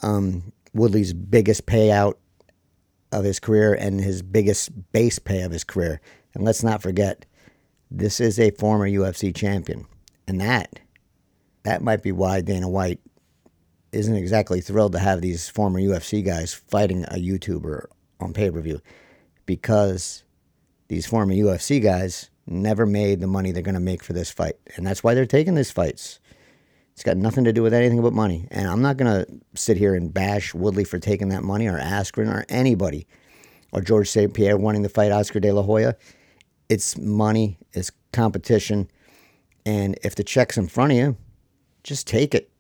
um, 0.02 0.52
Woodley's 0.74 1.14
biggest 1.14 1.66
payout 1.66 2.16
of 3.12 3.24
his 3.24 3.40
career 3.40 3.74
and 3.74 4.02
his 4.02 4.22
biggest 4.22 4.92
base 4.92 5.20
pay 5.20 5.44
of 5.44 5.52
his 5.52 5.64
career. 5.64 6.02
And 6.34 6.44
let's 6.44 6.64
not 6.64 6.82
forget, 6.82 7.26
this 7.92 8.20
is 8.20 8.40
a 8.40 8.52
former 8.52 8.90
UFC 8.90 9.36
champion, 9.36 9.86
and 10.28 10.42
that 10.42 10.80
that 11.64 11.82
might 11.82 12.04
be 12.04 12.12
why 12.12 12.42
Dana 12.42 12.70
White 12.70 13.00
isn't 13.92 14.16
exactly 14.16 14.62
thrilled 14.62 14.94
to 14.94 15.00
have 15.00 15.22
these 15.22 15.50
former 15.50 15.80
UFC 15.80 16.24
guys 16.24 16.54
fighting 16.54 17.04
a 17.06 17.16
YouTuber 17.16 17.86
on 18.20 18.34
pay 18.34 18.52
per 18.52 18.62
view, 18.62 18.82
because 19.46 20.24
these 20.88 21.06
former 21.06 21.34
UFC 21.34 21.82
guys 21.82 22.30
never 22.46 22.86
made 22.86 23.22
the 23.22 23.28
money 23.28 23.52
they're 23.52 23.64
going 23.64 23.76
to 23.76 23.80
make 23.80 24.04
for 24.04 24.14
this 24.14 24.32
fight, 24.32 24.56
and 24.76 24.86
that's 24.86 25.04
why 25.04 25.14
they're 25.14 25.26
taking 25.26 25.56
these 25.56 25.72
fights. 25.72 26.20
It's 26.94 27.04
got 27.04 27.18
nothing 27.18 27.44
to 27.46 27.54
do 27.54 27.64
with 27.64 27.74
anything 27.74 28.02
but 28.02 28.14
money. 28.14 28.48
And 28.52 28.68
I'm 28.68 28.82
not 28.82 28.98
going 28.98 29.12
to 29.12 29.28
sit 29.56 29.78
here 29.78 29.96
and 29.96 30.14
bash 30.14 30.54
Woodley 30.54 30.84
for 30.84 31.00
taking 31.00 31.30
that 31.30 31.44
money 31.44 31.68
or 31.68 31.80
Askren 31.80 32.32
or 32.32 32.46
anybody 32.50 33.08
or 33.72 33.82
George 33.82 34.10
St. 34.10 34.34
Pierre 34.34 34.58
wanting 34.58 34.84
to 34.84 34.90
fight 34.90 35.12
Oscar 35.12 35.40
De 35.40 35.52
La 35.52 35.64
Hoya. 35.64 35.96
It's 36.70 36.98
money, 36.98 37.58
it's 37.74 37.92
competition. 38.12 38.90
And 39.66 39.98
if 40.04 40.16
the 40.16 40.24
check's 40.24 40.58
in 40.58 40.68
front 40.68 40.92
of 40.92 40.98
you, 40.98 41.18
just 41.84 42.08
take 42.08 42.36
it 42.36 42.52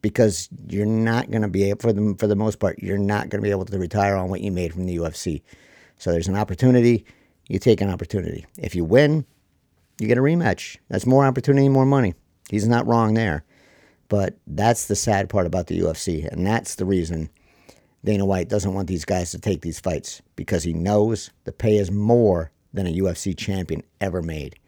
because 0.00 0.48
you're 0.68 0.86
not 0.86 1.30
going 1.30 1.42
to 1.42 1.48
be 1.48 1.64
able, 1.64 1.80
for 1.80 1.92
the, 1.92 2.14
for 2.18 2.28
the 2.28 2.36
most 2.36 2.60
part, 2.60 2.78
you're 2.78 2.96
not 2.96 3.28
going 3.28 3.42
to 3.42 3.46
be 3.46 3.50
able 3.50 3.64
to 3.64 3.78
retire 3.78 4.16
on 4.16 4.30
what 4.30 4.40
you 4.40 4.52
made 4.52 4.72
from 4.72 4.86
the 4.86 4.96
UFC. 4.96 5.42
So 5.98 6.12
there's 6.12 6.28
an 6.28 6.36
opportunity, 6.36 7.04
you 7.48 7.58
take 7.58 7.80
an 7.80 7.90
opportunity. 7.90 8.46
If 8.56 8.76
you 8.76 8.84
win, 8.84 9.26
you 9.98 10.06
get 10.06 10.18
a 10.18 10.22
rematch. 10.22 10.76
That's 10.88 11.06
more 11.06 11.26
opportunity, 11.26 11.68
more 11.68 11.86
money. 11.86 12.14
He's 12.50 12.68
not 12.68 12.86
wrong 12.86 13.14
there. 13.14 13.44
But 14.08 14.38
that's 14.46 14.86
the 14.86 14.96
sad 14.96 15.28
part 15.28 15.46
about 15.46 15.66
the 15.66 15.80
UFC, 15.80 16.26
and 16.26 16.46
that's 16.46 16.76
the 16.76 16.86
reason 16.86 17.30
Dana 18.04 18.24
White 18.24 18.48
doesn't 18.48 18.72
want 18.72 18.88
these 18.88 19.04
guys 19.04 19.30
to 19.32 19.38
take 19.38 19.60
these 19.60 19.80
fights 19.80 20.22
because 20.36 20.64
he 20.64 20.72
knows 20.72 21.30
the 21.44 21.52
pay 21.52 21.76
is 21.76 21.90
more 21.90 22.50
than 22.72 22.86
a 22.86 22.94
UFC 22.94 23.36
champion 23.36 23.82
ever 24.00 24.22
made. 24.22 24.58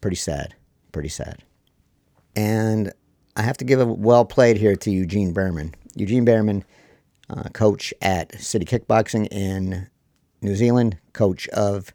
Pretty 0.00 0.16
sad. 0.16 0.54
Pretty 0.92 1.08
sad. 1.08 1.42
And 2.36 2.92
I 3.36 3.42
have 3.42 3.56
to 3.58 3.64
give 3.64 3.80
a 3.80 3.86
well 3.86 4.24
played 4.24 4.56
here 4.56 4.76
to 4.76 4.90
Eugene 4.90 5.34
Bareman. 5.34 5.74
Eugene 5.96 6.24
Bareman, 6.24 6.62
uh, 7.30 7.48
coach 7.52 7.92
at 8.00 8.38
City 8.40 8.64
Kickboxing 8.64 9.28
in 9.30 9.88
New 10.40 10.54
Zealand, 10.54 10.98
coach 11.12 11.48
of 11.48 11.92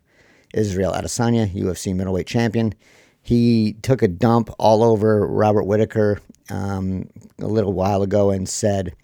Israel 0.53 0.93
Adesanya, 0.93 1.53
UFC 1.53 1.95
middleweight 1.95 2.27
champion. 2.27 2.73
He 3.21 3.73
took 3.81 4.01
a 4.01 4.07
dump 4.07 4.49
all 4.57 4.83
over 4.83 5.25
Robert 5.27 5.63
Whittaker 5.63 6.19
um, 6.49 7.09
a 7.39 7.47
little 7.47 7.73
while 7.73 8.01
ago 8.01 8.29
and 8.31 8.47
said 8.47 8.95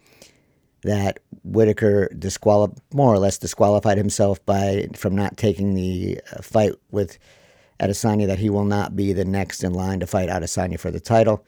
that 0.84 1.20
Whittaker 1.44 2.10
disqual- 2.18 2.78
more 2.94 3.14
or 3.14 3.20
less 3.20 3.38
disqualified 3.38 3.98
himself 3.98 4.44
by 4.46 4.88
from 4.96 5.16
not 5.16 5.38
taking 5.38 5.74
the 5.74 6.20
uh, 6.32 6.42
fight 6.42 6.74
with 6.92 7.18
Adesanya. 7.80 8.28
That 8.28 8.40
he 8.40 8.50
will 8.50 8.66
not 8.66 8.96
be 8.96 9.14
the 9.14 9.25
next 9.25 9.64
in 9.64 9.74
line 9.74 10.00
to 10.00 10.08
fight 10.08 10.30
Adesanya 10.30 10.80
for 10.80 10.92
the 10.92 11.00
title. 11.00 11.46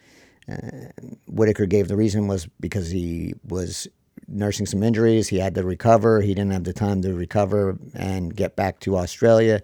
Uh, 0.49 0.89
Whittaker 1.27 1.65
gave 1.65 1.87
the 1.87 1.95
reason 1.95 2.27
was 2.27 2.47
because 2.59 2.89
he 2.89 3.33
was 3.47 3.87
nursing 4.27 4.65
some 4.65 4.83
injuries. 4.83 5.27
He 5.27 5.39
had 5.39 5.55
to 5.55 5.63
recover. 5.63 6.21
He 6.21 6.33
didn't 6.33 6.51
have 6.51 6.63
the 6.63 6.73
time 6.73 7.01
to 7.03 7.13
recover 7.13 7.77
and 7.93 8.35
get 8.35 8.55
back 8.55 8.79
to 8.81 8.97
Australia 8.97 9.61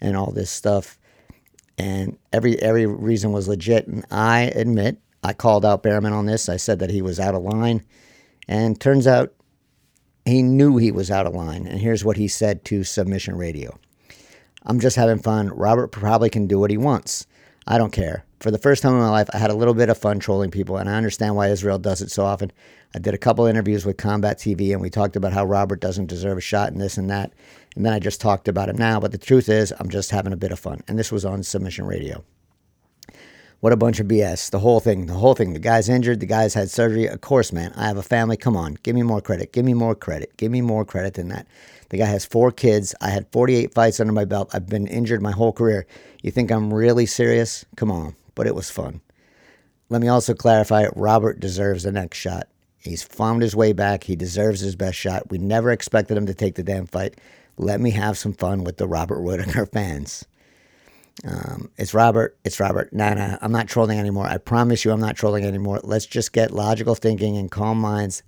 and 0.00 0.16
all 0.16 0.32
this 0.32 0.50
stuff. 0.50 0.98
And 1.78 2.18
every 2.32 2.60
every 2.60 2.86
reason 2.86 3.32
was 3.32 3.48
legit. 3.48 3.86
And 3.86 4.04
I 4.10 4.42
admit 4.54 4.98
I 5.24 5.32
called 5.32 5.64
out 5.64 5.82
Bareman 5.82 6.12
on 6.12 6.26
this. 6.26 6.48
I 6.48 6.58
said 6.58 6.78
that 6.80 6.90
he 6.90 7.02
was 7.02 7.18
out 7.18 7.34
of 7.34 7.42
line. 7.42 7.82
And 8.46 8.78
turns 8.78 9.06
out 9.06 9.32
he 10.26 10.42
knew 10.42 10.76
he 10.76 10.92
was 10.92 11.10
out 11.10 11.26
of 11.26 11.34
line. 11.34 11.66
And 11.66 11.80
here's 11.80 12.04
what 12.04 12.18
he 12.18 12.28
said 12.28 12.64
to 12.66 12.84
Submission 12.84 13.36
Radio 13.36 13.78
I'm 14.62 14.80
just 14.80 14.96
having 14.96 15.18
fun. 15.18 15.48
Robert 15.48 15.88
probably 15.88 16.30
can 16.30 16.46
do 16.46 16.58
what 16.58 16.70
he 16.70 16.76
wants. 16.76 17.26
I 17.66 17.78
don't 17.78 17.92
care. 17.92 18.24
For 18.40 18.50
the 18.50 18.58
first 18.58 18.82
time 18.82 18.92
in 18.92 19.00
my 19.00 19.08
life, 19.08 19.28
I 19.32 19.38
had 19.38 19.50
a 19.50 19.56
little 19.56 19.72
bit 19.72 19.88
of 19.88 19.96
fun 19.96 20.18
trolling 20.18 20.50
people, 20.50 20.76
and 20.76 20.88
I 20.88 20.96
understand 20.96 21.34
why 21.34 21.48
Israel 21.48 21.78
does 21.78 22.02
it 22.02 22.10
so 22.10 22.24
often. 22.24 22.52
I 22.94 22.98
did 22.98 23.14
a 23.14 23.18
couple 23.18 23.46
interviews 23.46 23.86
with 23.86 23.96
Combat 23.96 24.38
TV, 24.38 24.72
and 24.72 24.82
we 24.82 24.90
talked 24.90 25.16
about 25.16 25.32
how 25.32 25.46
Robert 25.46 25.80
doesn't 25.80 26.06
deserve 26.06 26.36
a 26.36 26.42
shot 26.42 26.72
in 26.72 26.78
this 26.78 26.98
and 26.98 27.08
that. 27.08 27.32
And 27.74 27.86
then 27.86 27.94
I 27.94 27.98
just 27.98 28.20
talked 28.20 28.48
about 28.48 28.68
him 28.68 28.76
now. 28.76 29.00
But 29.00 29.12
the 29.12 29.18
truth 29.18 29.48
is, 29.48 29.72
I'm 29.80 29.88
just 29.88 30.10
having 30.10 30.34
a 30.34 30.36
bit 30.36 30.52
of 30.52 30.58
fun. 30.58 30.82
And 30.88 30.98
this 30.98 31.10
was 31.10 31.24
on 31.24 31.42
Submission 31.42 31.86
Radio. 31.86 32.22
What 33.64 33.72
a 33.72 33.76
bunch 33.76 33.98
of 33.98 34.08
BS. 34.08 34.50
The 34.50 34.58
whole 34.58 34.78
thing, 34.78 35.06
the 35.06 35.14
whole 35.14 35.32
thing. 35.32 35.54
The 35.54 35.58
guy's 35.58 35.88
injured. 35.88 36.20
The 36.20 36.26
guy's 36.26 36.52
had 36.52 36.68
surgery. 36.68 37.06
Of 37.06 37.22
course, 37.22 37.50
man. 37.50 37.72
I 37.76 37.86
have 37.86 37.96
a 37.96 38.02
family. 38.02 38.36
Come 38.36 38.58
on. 38.58 38.76
Give 38.82 38.94
me 38.94 39.02
more 39.02 39.22
credit. 39.22 39.54
Give 39.54 39.64
me 39.64 39.72
more 39.72 39.94
credit. 39.94 40.36
Give 40.36 40.52
me 40.52 40.60
more 40.60 40.84
credit 40.84 41.14
than 41.14 41.28
that. 41.28 41.46
The 41.88 41.96
guy 41.96 42.04
has 42.04 42.26
four 42.26 42.52
kids. 42.52 42.94
I 43.00 43.08
had 43.08 43.26
48 43.32 43.72
fights 43.72 44.00
under 44.00 44.12
my 44.12 44.26
belt. 44.26 44.50
I've 44.52 44.66
been 44.66 44.86
injured 44.86 45.22
my 45.22 45.30
whole 45.30 45.50
career. 45.50 45.86
You 46.22 46.30
think 46.30 46.50
I'm 46.50 46.74
really 46.74 47.06
serious? 47.06 47.64
Come 47.74 47.90
on. 47.90 48.14
But 48.34 48.46
it 48.46 48.54
was 48.54 48.68
fun. 48.68 49.00
Let 49.88 50.02
me 50.02 50.08
also 50.08 50.34
clarify 50.34 50.88
Robert 50.94 51.40
deserves 51.40 51.84
the 51.84 51.92
next 51.92 52.18
shot. 52.18 52.48
He's 52.76 53.02
found 53.02 53.40
his 53.40 53.56
way 53.56 53.72
back. 53.72 54.04
He 54.04 54.14
deserves 54.14 54.60
his 54.60 54.76
best 54.76 54.98
shot. 54.98 55.30
We 55.30 55.38
never 55.38 55.70
expected 55.70 56.18
him 56.18 56.26
to 56.26 56.34
take 56.34 56.56
the 56.56 56.62
damn 56.62 56.84
fight. 56.84 57.18
Let 57.56 57.80
me 57.80 57.92
have 57.92 58.18
some 58.18 58.34
fun 58.34 58.62
with 58.62 58.76
the 58.76 58.86
Robert 58.86 59.22
Whittaker 59.22 59.64
fans. 59.72 60.26
Um, 61.26 61.70
it's 61.76 61.94
Robert. 61.94 62.36
It's 62.44 62.58
Robert. 62.58 62.92
Nah, 62.92 63.14
nah, 63.14 63.38
I'm 63.40 63.52
not 63.52 63.68
trolling 63.68 63.98
anymore. 63.98 64.26
I 64.26 64.38
promise 64.38 64.84
you, 64.84 64.90
I'm 64.90 65.00
not 65.00 65.16
trolling 65.16 65.44
anymore. 65.44 65.80
Let's 65.84 66.06
just 66.06 66.32
get 66.32 66.50
logical 66.50 66.94
thinking 66.94 67.36
and 67.36 67.50
calm 67.50 67.78
minds. 67.80 68.22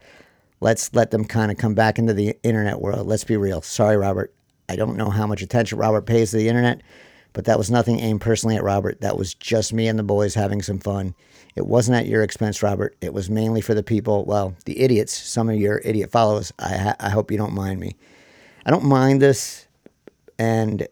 Let's 0.61 0.95
let 0.95 1.11
them 1.11 1.25
kind 1.25 1.50
of 1.50 1.59
come 1.59 1.75
back 1.75 1.99
into 1.99 2.14
the 2.14 2.37
internet 2.43 2.81
world. 2.81 3.07
Let's 3.07 3.25
be 3.25 3.37
real. 3.37 3.61
Sorry, 3.61 3.97
Robert. 3.97 4.33
I 4.69 4.76
don't 4.76 4.97
know 4.97 5.11
how 5.11 5.26
much 5.26 5.43
attention 5.43 5.78
Robert 5.78 6.07
pays 6.07 6.31
to 6.31 6.37
the 6.37 6.49
internet, 6.49 6.83
but 7.33 7.45
that 7.45 7.59
was 7.59 7.71
nothing 7.71 8.00
aimed 8.00 8.21
personally 8.21 8.57
at 8.57 8.62
Robert. 8.62 9.00
That 9.00 9.19
was 9.19 9.35
just 9.35 9.73
me 9.73 9.88
and 9.88 9.99
the 9.99 10.02
boys 10.02 10.35
having 10.35 10.62
some 10.62 10.78
fun. 10.78 11.14
It 11.57 11.66
wasn't 11.66 11.99
at 11.99 12.07
your 12.07 12.23
expense, 12.23 12.62
Robert. 12.62 12.97
It 13.00 13.12
was 13.14 13.31
mainly 13.31 13.61
for 13.61 13.75
the 13.75 13.83
people, 13.83 14.25
well, 14.25 14.57
the 14.64 14.81
idiots, 14.81 15.12
some 15.12 15.49
of 15.49 15.57
your 15.57 15.78
idiot 15.85 16.11
followers. 16.11 16.52
I, 16.59 16.95
I 17.00 17.11
hope 17.11 17.31
you 17.31 17.38
don't 17.38 17.55
mind 17.55 17.81
me. 17.81 17.97
I 18.64 18.71
don't 18.71 18.85
mind 18.85 19.23
this, 19.23 19.66
and 20.38 20.87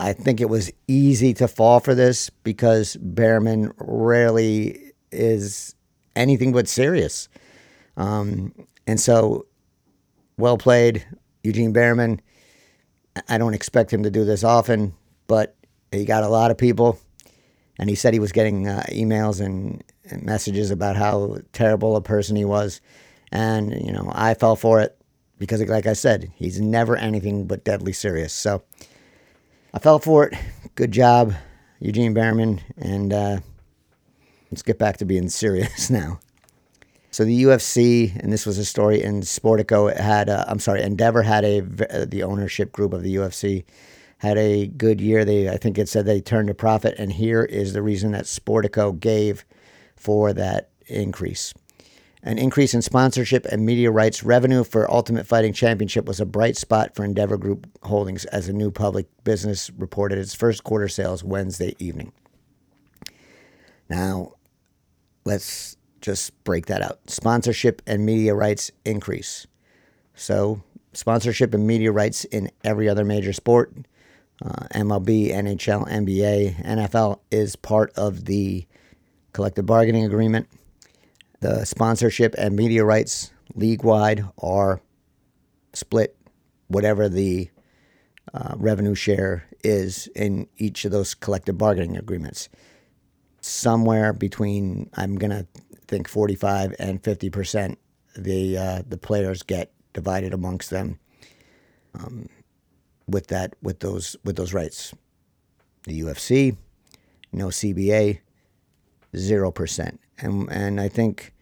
I 0.00 0.14
think 0.14 0.40
it 0.40 0.48
was 0.48 0.72
easy 0.88 1.34
to 1.34 1.46
fall 1.46 1.78
for 1.80 1.94
this 1.94 2.30
because 2.30 2.96
Bareman 2.96 3.72
rarely 3.76 4.92
is 5.12 5.74
anything 6.16 6.52
but 6.52 6.68
serious. 6.68 7.28
Um, 7.96 8.54
and 8.86 8.98
so, 8.98 9.46
well 10.38 10.56
played, 10.56 11.06
Eugene 11.44 11.74
Bareman. 11.74 12.20
I 13.28 13.38
don't 13.38 13.54
expect 13.54 13.92
him 13.92 14.02
to 14.04 14.10
do 14.10 14.24
this 14.24 14.42
often, 14.42 14.94
but 15.26 15.54
he 15.92 16.04
got 16.04 16.24
a 16.24 16.28
lot 16.28 16.50
of 16.50 16.56
people. 16.56 16.98
And 17.78 17.90
he 17.90 17.96
said 17.96 18.14
he 18.14 18.20
was 18.20 18.32
getting 18.32 18.68
uh, 18.68 18.84
emails 18.90 19.44
and, 19.44 19.82
and 20.10 20.22
messages 20.22 20.70
about 20.70 20.96
how 20.96 21.38
terrible 21.52 21.96
a 21.96 22.00
person 22.00 22.36
he 22.36 22.44
was. 22.44 22.80
And, 23.32 23.72
you 23.84 23.92
know, 23.92 24.10
I 24.14 24.34
fell 24.34 24.56
for 24.56 24.80
it 24.80 24.96
because, 25.38 25.62
like 25.62 25.86
I 25.86 25.94
said, 25.94 26.30
he's 26.36 26.60
never 26.60 26.96
anything 26.96 27.46
but 27.46 27.64
deadly 27.64 27.92
serious. 27.92 28.32
So, 28.32 28.62
I 29.72 29.78
fell 29.78 29.98
for 30.00 30.26
it. 30.26 30.34
Good 30.74 30.90
job, 30.90 31.34
Eugene 31.78 32.14
Bareman. 32.14 32.60
And 32.76 33.12
uh, 33.12 33.38
let's 34.50 34.62
get 34.62 34.78
back 34.78 34.96
to 34.98 35.04
being 35.04 35.28
serious 35.30 35.90
now. 35.90 36.20
So 37.12 37.24
the 37.24 37.42
UFC, 37.44 38.16
and 38.20 38.32
this 38.32 38.46
was 38.46 38.58
a 38.58 38.64
story 38.64 39.02
in 39.02 39.20
Sportico, 39.22 39.94
had 39.96 40.28
I'm 40.28 40.60
sorry, 40.60 40.82
Endeavor 40.82 41.22
had 41.22 41.44
a 41.44 41.60
the 42.06 42.22
ownership 42.22 42.70
group 42.72 42.92
of 42.92 43.02
the 43.02 43.16
UFC 43.16 43.64
had 44.18 44.38
a 44.38 44.66
good 44.68 45.00
year. 45.00 45.24
They 45.24 45.48
I 45.48 45.56
think 45.56 45.76
it 45.76 45.88
said 45.88 46.06
they 46.06 46.20
turned 46.20 46.50
a 46.50 46.54
profit, 46.54 46.94
and 46.98 47.12
here 47.12 47.42
is 47.42 47.72
the 47.72 47.82
reason 47.82 48.12
that 48.12 48.26
Sportico 48.26 48.98
gave 48.98 49.44
for 49.96 50.32
that 50.32 50.70
increase. 50.86 51.52
An 52.22 52.36
increase 52.36 52.74
in 52.74 52.82
sponsorship 52.82 53.46
and 53.46 53.64
media 53.64 53.90
rights 53.90 54.22
revenue 54.22 54.62
for 54.62 54.90
Ultimate 54.90 55.26
Fighting 55.26 55.54
Championship 55.54 56.04
was 56.04 56.20
a 56.20 56.26
bright 56.26 56.56
spot 56.56 56.94
for 56.94 57.02
Endeavor 57.02 57.38
Group 57.38 57.66
Holdings 57.82 58.26
as 58.26 58.46
a 58.46 58.52
new 58.52 58.70
public 58.70 59.06
business 59.24 59.70
reported 59.70 60.18
its 60.18 60.34
first 60.34 60.62
quarter 60.62 60.86
sales 60.86 61.24
Wednesday 61.24 61.74
evening. 61.78 62.12
Now, 63.88 64.34
let's 65.24 65.78
just 66.02 66.44
break 66.44 66.66
that 66.66 66.82
out. 66.82 67.00
Sponsorship 67.06 67.80
and 67.86 68.04
media 68.04 68.34
rights 68.34 68.70
increase. 68.84 69.46
So, 70.14 70.62
sponsorship 70.92 71.54
and 71.54 71.66
media 71.66 71.90
rights 71.90 72.24
in 72.26 72.50
every 72.62 72.86
other 72.86 73.04
major 73.04 73.32
sport, 73.32 73.72
uh, 74.44 74.66
MLB, 74.74 75.30
NHL, 75.30 75.88
NBA, 75.88 76.64
NFL, 76.66 77.20
is 77.30 77.56
part 77.56 77.92
of 77.96 78.26
the 78.26 78.66
collective 79.32 79.64
bargaining 79.64 80.04
agreement 80.04 80.48
the 81.40 81.64
sponsorship 81.64 82.34
and 82.38 82.54
media 82.54 82.84
rights 82.84 83.32
league 83.54 83.82
wide 83.82 84.24
are 84.38 84.80
split 85.72 86.16
whatever 86.68 87.08
the 87.08 87.50
uh, 88.32 88.54
revenue 88.56 88.94
share 88.94 89.46
is 89.64 90.06
in 90.14 90.46
each 90.56 90.84
of 90.84 90.92
those 90.92 91.14
collective 91.14 91.58
bargaining 91.58 91.96
agreements. 91.96 92.48
Somewhere 93.40 94.12
between, 94.12 94.90
I'm 94.94 95.16
going 95.16 95.30
to 95.30 95.46
think 95.88 96.06
45 96.06 96.74
and 96.78 97.02
50 97.02 97.30
percent, 97.30 97.78
the 98.16 98.58
uh, 98.58 98.82
the 98.86 98.98
players 98.98 99.42
get 99.42 99.72
divided 99.92 100.34
amongst 100.34 100.70
them 100.70 100.98
um, 101.94 102.28
with 103.08 103.28
that 103.28 103.54
with 103.62 103.80
those 103.80 104.16
with 104.24 104.36
those 104.36 104.52
rights. 104.52 104.94
The 105.84 106.02
UFC, 106.02 106.56
no 107.32 107.46
CBA, 107.46 108.20
zero 109.16 109.50
percent 109.50 110.00
and 110.22 110.50
and 110.50 110.80
I 110.80 110.88
think 110.88 111.32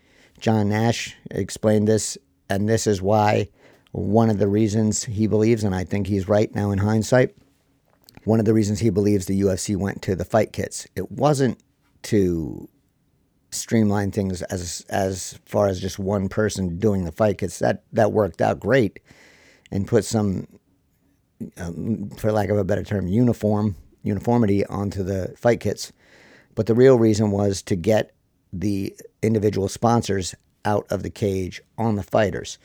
John 0.41 0.69
Nash 0.69 1.17
explained 1.31 1.89
this, 1.89 2.19
and 2.49 2.69
this 2.69 2.87
is 2.87 3.03
why 3.03 3.49
one 3.93 4.31
of 4.31 4.39
the 4.39 4.49
reasons 4.49 5.05
he 5.05 5.27
believes, 5.27 5.65
and 5.65 5.75
I 5.75 5.85
think 5.85 6.07
he's 6.07 6.29
right 6.29 6.55
now 6.55 6.71
in 6.71 6.79
hindsight, 6.79 7.35
one 8.25 8.39
of 8.39 8.47
the 8.47 8.55
reasons 8.55 8.81
he 8.81 8.91
believes 8.91 9.27
the 9.27 9.41
UFC 9.41 9.77
went 9.77 10.03
to 10.03 10.15
the 10.15 10.25
fight 10.25 10.53
kits. 10.53 10.87
It 10.95 11.11
wasn't 11.11 11.59
to 12.05 12.69
streamline 13.51 14.11
things 14.11 14.43
as 14.43 14.85
as 14.89 15.39
far 15.45 15.69
as 15.69 15.81
just 15.81 15.99
one 15.99 16.29
person 16.29 16.79
doing 16.79 17.05
the 17.05 17.13
fight 17.13 17.39
kits. 17.39 17.59
That 17.59 17.85
that 17.93 18.13
worked 18.13 18.41
out 18.41 18.61
great, 18.61 19.01
and 19.71 19.87
put 19.87 20.05
some, 20.05 20.47
um, 21.57 22.11
for 22.17 22.33
lack 22.33 22.51
of 22.51 22.59
a 22.59 22.65
better 22.65 22.85
term, 22.85 23.07
uniform 23.07 23.77
uniformity 24.03 24.65
onto 24.67 25.03
the 25.03 25.35
fight 25.37 25.61
kits. 25.61 25.93
But 26.55 26.67
the 26.67 26.75
real 26.75 26.99
reason 26.99 27.31
was 27.31 27.63
to 27.63 27.77
get 27.77 28.13
the 28.53 28.95
individual 29.23 29.69
sponsors 29.69 30.35
out 30.65 30.87
of 30.91 31.03
the 31.03 31.11
cage 31.11 31.63
on 31.77 31.97
the 31.97 32.03
fighters. 32.03 32.59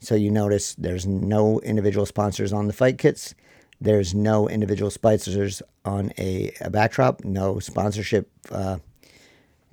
So 0.00 0.14
you 0.14 0.30
notice 0.30 0.74
there's 0.74 1.06
no 1.06 1.60
individual 1.60 2.06
sponsors 2.06 2.52
on 2.52 2.66
the 2.66 2.72
fight 2.72 2.98
kits. 2.98 3.34
There's 3.80 4.14
no 4.14 4.48
individual 4.48 4.90
sponsors 4.90 5.62
on 5.84 6.12
a, 6.18 6.52
a 6.60 6.70
backdrop, 6.70 7.24
no 7.24 7.58
sponsorship 7.58 8.30
uh, 8.50 8.78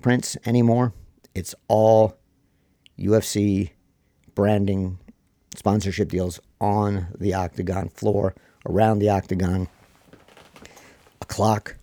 prints 0.00 0.36
anymore. 0.44 0.92
It's 1.34 1.54
all 1.68 2.16
UFC 2.98 3.70
branding 4.34 4.98
sponsorship 5.54 6.08
deals 6.08 6.40
on 6.60 7.08
the 7.18 7.34
octagon 7.34 7.88
floor, 7.88 8.34
around 8.66 8.98
the 8.98 9.10
octagon, 9.10 9.68
a 11.20 11.24
clock. 11.26 11.76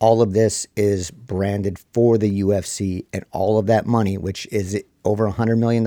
All 0.00 0.22
of 0.22 0.32
this 0.32 0.66
is 0.76 1.10
branded 1.10 1.78
for 1.92 2.16
the 2.16 2.40
UFC, 2.40 3.04
and 3.12 3.24
all 3.32 3.58
of 3.58 3.66
that 3.66 3.86
money, 3.86 4.16
which 4.16 4.46
is 4.50 4.82
over 5.04 5.30
$100 5.30 5.58
million, 5.58 5.84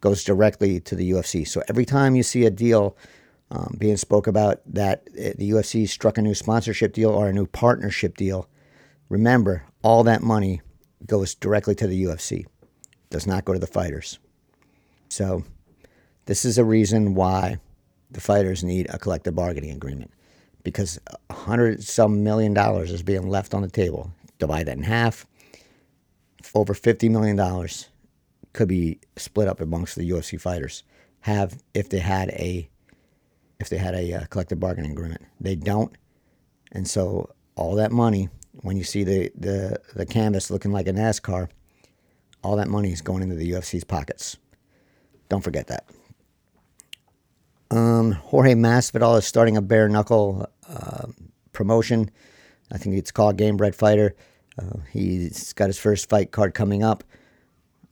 goes 0.00 0.24
directly 0.24 0.80
to 0.80 0.96
the 0.96 1.10
UFC. 1.10 1.46
So 1.46 1.62
every 1.68 1.84
time 1.84 2.16
you 2.16 2.22
see 2.22 2.44
a 2.46 2.50
deal 2.50 2.96
um, 3.50 3.76
being 3.78 3.96
spoke 3.96 4.26
about 4.26 4.60
that 4.66 5.06
uh, 5.10 5.32
the 5.36 5.50
UFC 5.50 5.88
struck 5.88 6.18
a 6.18 6.22
new 6.22 6.34
sponsorship 6.34 6.92
deal 6.92 7.10
or 7.10 7.28
a 7.28 7.32
new 7.32 7.46
partnership 7.46 8.16
deal, 8.16 8.48
remember 9.08 9.64
all 9.82 10.02
that 10.04 10.22
money 10.22 10.62
goes 11.06 11.34
directly 11.34 11.74
to 11.74 11.86
the 11.86 12.04
UFC, 12.04 12.46
does 13.10 13.26
not 13.26 13.44
go 13.44 13.52
to 13.52 13.58
the 13.58 13.66
fighters. 13.66 14.18
So 15.08 15.44
this 16.24 16.44
is 16.44 16.56
a 16.56 16.64
reason 16.64 17.14
why 17.14 17.58
the 18.10 18.20
fighters 18.20 18.64
need 18.64 18.86
a 18.88 18.98
collective 18.98 19.34
bargaining 19.34 19.72
agreement 19.72 20.10
because 20.64 20.98
a 21.28 21.32
hundred 21.32 21.84
some 21.84 22.24
million 22.24 22.52
dollars 22.52 22.90
is 22.90 23.02
being 23.02 23.28
left 23.28 23.54
on 23.54 23.62
the 23.62 23.70
table. 23.70 24.10
Divide 24.38 24.66
that 24.66 24.76
in 24.76 24.82
half. 24.82 25.26
Over 26.54 26.74
fifty 26.74 27.08
million 27.08 27.36
dollars 27.36 27.88
could 28.52 28.68
be 28.68 28.98
split 29.16 29.48
up 29.48 29.60
amongst 29.60 29.96
the 29.96 30.08
UFC 30.10 30.40
fighters. 30.40 30.82
Have 31.20 31.62
if 31.72 31.88
they 31.88 32.00
had 32.00 32.30
a 32.30 32.68
if 33.60 33.68
they 33.68 33.78
had 33.78 33.94
a 33.94 34.12
uh, 34.12 34.26
collective 34.26 34.58
bargaining 34.58 34.90
agreement. 34.90 35.22
They 35.40 35.54
don't, 35.54 35.96
and 36.72 36.88
so 36.88 37.30
all 37.56 37.76
that 37.76 37.92
money 37.92 38.28
when 38.62 38.76
you 38.76 38.84
see 38.84 39.04
the 39.04 39.30
the 39.36 39.78
the 39.94 40.06
canvas 40.06 40.50
looking 40.50 40.72
like 40.72 40.88
a 40.88 40.92
NASCAR, 40.92 41.48
all 42.42 42.56
that 42.56 42.68
money 42.68 42.92
is 42.92 43.00
going 43.00 43.22
into 43.22 43.34
the 43.34 43.52
UFC's 43.52 43.84
pockets. 43.84 44.36
Don't 45.28 45.42
forget 45.42 45.66
that. 45.68 45.86
Um, 47.70 48.12
Jorge 48.12 48.54
Masvidal 48.54 49.18
is 49.18 49.26
starting 49.26 49.56
a 49.56 49.62
bare 49.62 49.88
knuckle 49.88 50.46
promotion. 51.52 52.10
I 52.72 52.78
think 52.78 52.96
it's 52.96 53.10
called 53.10 53.36
Game 53.36 53.56
Bred 53.56 53.74
Fighter. 53.74 54.14
Uh, 54.58 54.78
he's 54.92 55.52
got 55.52 55.68
his 55.68 55.78
first 55.78 56.08
fight 56.08 56.30
card 56.30 56.54
coming 56.54 56.82
up. 56.82 57.04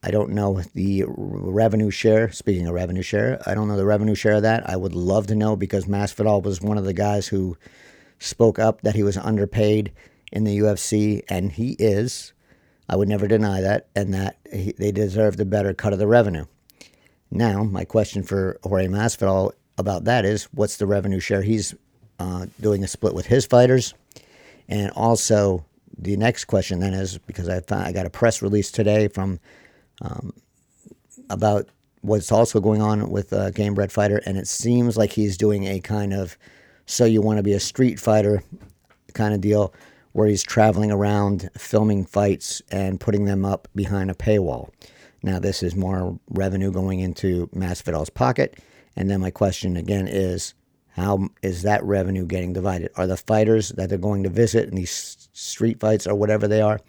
I 0.05 0.11
don't 0.11 0.31
know 0.31 0.61
the 0.75 1.05
revenue 1.07 1.91
share. 1.91 2.33
Speaking 2.33 2.67
of 2.67 2.75
revenue 2.75 3.03
share, 3.03 3.41
I 3.47 3.55
don't 3.55 3.69
know 3.69 3.77
the 3.77 3.87
revenue 3.87 4.17
share 4.17 4.35
of 4.35 4.43
that. 4.43 4.69
I 4.69 4.77
would 4.77 4.95
love 4.95 5.29
to 5.29 5.37
know 5.37 5.55
because 5.55 5.85
Masvidal 5.87 6.43
was 6.43 6.61
one 6.61 6.77
of 6.77 6.85
the 6.85 6.93
guys 6.93 7.29
who 7.29 7.57
spoke 8.19 8.59
up 8.59 8.83
that 8.83 8.97
he 8.97 9.05
was 9.05 9.17
underpaid 9.17 9.93
in 10.33 10.45
the 10.45 10.59
UFC, 10.59 11.23
and 11.29 11.53
he 11.53 11.77
is. 11.79 12.33
I 12.89 12.97
would 12.97 13.09
never 13.09 13.29
deny 13.29 13.61
that, 13.61 13.89
and 13.95 14.13
that 14.13 14.39
he, 14.53 14.73
they 14.73 14.91
deserve 14.91 15.37
the 15.37 15.45
better 15.45 15.73
cut 15.73 15.93
of 15.93 15.99
the 16.01 16.07
revenue. 16.09 16.47
Now, 17.31 17.63
my 17.63 17.85
question 17.85 18.23
for 18.23 18.59
Jorge 18.65 18.89
Masvidal 18.89 19.53
about 19.79 20.05
that 20.05 20.25
is 20.25 20.45
what's 20.53 20.77
the 20.77 20.87
revenue 20.87 21.21
share 21.21 21.43
he's 21.43 21.75
uh, 22.23 22.47
doing 22.61 22.85
a 22.85 22.89
split 22.89 23.15
with 23.15 23.27
his 23.27 23.47
fighters? 23.47 23.95
And 24.69 24.91
also, 24.93 25.65
the 25.99 26.17
next 26.17 26.47
question 26.47 26.81
then 26.81 26.95
is 26.95 27.19
because 27.19 27.49
I, 27.49 27.61
found, 27.61 27.87
I 27.87 27.93
got 27.93 28.07
a 28.07 28.11
press 28.11 28.43
release 28.43 28.71
today 28.71 29.09
from 29.09 29.41
um, 30.01 30.33
about 31.31 31.69
what's 32.01 32.33
also 32.33 32.61
going 32.61 32.83
on 32.83 33.11
with 33.11 33.33
uh, 33.33 33.51
Game 33.51 33.75
Bred 33.75 33.93
Fighter, 33.93 34.23
and 34.25 34.37
it 34.37 34.49
seems 34.49 34.97
like 34.97 35.13
he's 35.13 35.37
doing 35.37 35.65
a 35.65 35.81
kind 35.81 36.13
of 36.13 36.37
so 36.87 37.05
you 37.05 37.23
want 37.23 37.37
to 37.37 37.43
be 37.43 37.53
a 37.53 37.61
street 37.61 38.01
fighter 38.01 38.43
kind 39.15 39.35
of 39.35 39.41
deal 39.41 39.73
where 40.13 40.27
he's 40.29 40.43
traveling 40.43 40.91
around 40.91 41.49
filming 41.57 42.05
fights 42.05 42.61
and 42.71 43.01
putting 43.01 43.25
them 43.25 43.45
up 43.45 43.69
behind 43.75 44.11
a 44.11 44.15
paywall. 44.15 44.71
Now, 45.23 45.39
this 45.39 45.63
is 45.63 45.77
more 45.77 46.19
revenue 46.29 46.73
going 46.73 46.99
into 47.01 47.47
Masvidal's 47.49 48.11
pocket 48.11 48.59
and 48.97 49.11
then 49.11 49.21
my 49.21 49.31
question 49.31 49.77
again 49.77 50.07
is 50.09 50.55
how 50.93 51.29
is 51.43 51.63
that 51.63 51.83
revenue 51.85 52.27
getting 52.27 52.53
divided? 52.53 52.91
Are 52.97 53.07
the 53.07 53.17
fighters 53.17 53.71
that 53.71 53.89
they're 53.89 53.99
going 53.99 54.23
to 54.25 54.29
visit 54.29 54.69
in 54.69 54.75
these 54.75 55.29
street 55.33 55.81
fights 55.81 56.07
or 56.07 56.15
whatever 56.15 56.47
they 56.47 56.61
are, 56.61 56.81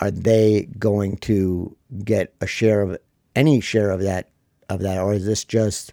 are 0.00 0.10
they 0.10 0.68
going 0.78 1.16
to 1.18 1.76
get 2.04 2.34
a 2.40 2.46
share 2.46 2.80
of 2.80 2.98
any 3.34 3.60
share 3.60 3.90
of 3.90 4.02
that 4.02 4.30
of 4.68 4.80
that, 4.80 4.98
or 4.98 5.12
is 5.12 5.26
this 5.26 5.44
just 5.44 5.92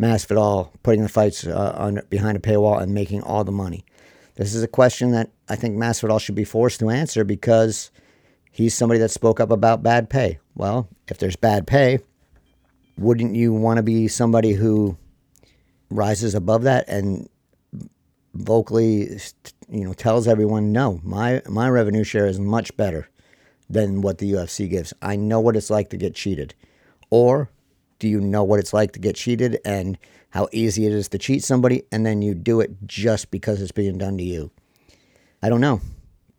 Masvidal 0.00 0.70
putting 0.82 1.02
the 1.02 1.08
fights 1.08 1.46
uh, 1.46 1.74
on 1.78 2.00
behind 2.10 2.36
a 2.36 2.40
paywall 2.40 2.80
and 2.80 2.92
making 2.92 3.22
all 3.22 3.44
the 3.44 3.52
money? 3.52 3.84
This 4.34 4.54
is 4.54 4.62
a 4.62 4.68
question 4.68 5.12
that 5.12 5.30
I 5.48 5.56
think 5.56 5.76
Masvidal 5.76 6.20
should 6.20 6.34
be 6.34 6.44
forced 6.44 6.80
to 6.80 6.90
answer 6.90 7.24
because 7.24 7.90
he's 8.50 8.74
somebody 8.74 9.00
that 9.00 9.10
spoke 9.10 9.40
up 9.40 9.50
about 9.50 9.82
bad 9.82 10.10
pay. 10.10 10.38
Well, 10.54 10.88
if 11.08 11.18
there's 11.18 11.36
bad 11.36 11.66
pay, 11.66 12.00
wouldn't 12.96 13.34
you 13.34 13.52
want 13.52 13.76
to 13.76 13.82
be 13.82 14.08
somebody 14.08 14.52
who 14.52 14.96
rises 15.90 16.34
above 16.34 16.62
that 16.64 16.88
and 16.88 17.28
vocally 18.34 19.18
you 19.68 19.84
know 19.84 19.92
tells 19.92 20.28
everyone 20.28 20.70
no 20.70 21.00
my 21.02 21.42
my 21.48 21.68
revenue 21.68 22.04
share 22.04 22.26
is 22.26 22.38
much 22.38 22.76
better 22.76 23.08
than 23.70 24.00
what 24.00 24.18
the 24.18 24.32
UFC 24.32 24.68
gives. 24.68 24.94
I 25.02 25.16
know 25.16 25.40
what 25.40 25.56
it's 25.56 25.68
like 25.68 25.90
to 25.90 25.98
get 25.98 26.14
cheated. 26.14 26.54
Or 27.10 27.50
do 27.98 28.08
you 28.08 28.18
know 28.18 28.42
what 28.42 28.60
it's 28.60 28.72
like 28.72 28.92
to 28.92 28.98
get 28.98 29.14
cheated 29.14 29.60
and 29.62 29.98
how 30.30 30.48
easy 30.52 30.86
it 30.86 30.92
is 30.92 31.08
to 31.08 31.18
cheat 31.18 31.44
somebody 31.44 31.82
and 31.92 32.06
then 32.06 32.22
you 32.22 32.34
do 32.34 32.60
it 32.60 32.70
just 32.86 33.30
because 33.30 33.60
it's 33.60 33.72
being 33.72 33.98
done 33.98 34.16
to 34.16 34.24
you? 34.24 34.50
I 35.42 35.50
don't 35.50 35.60
know 35.60 35.82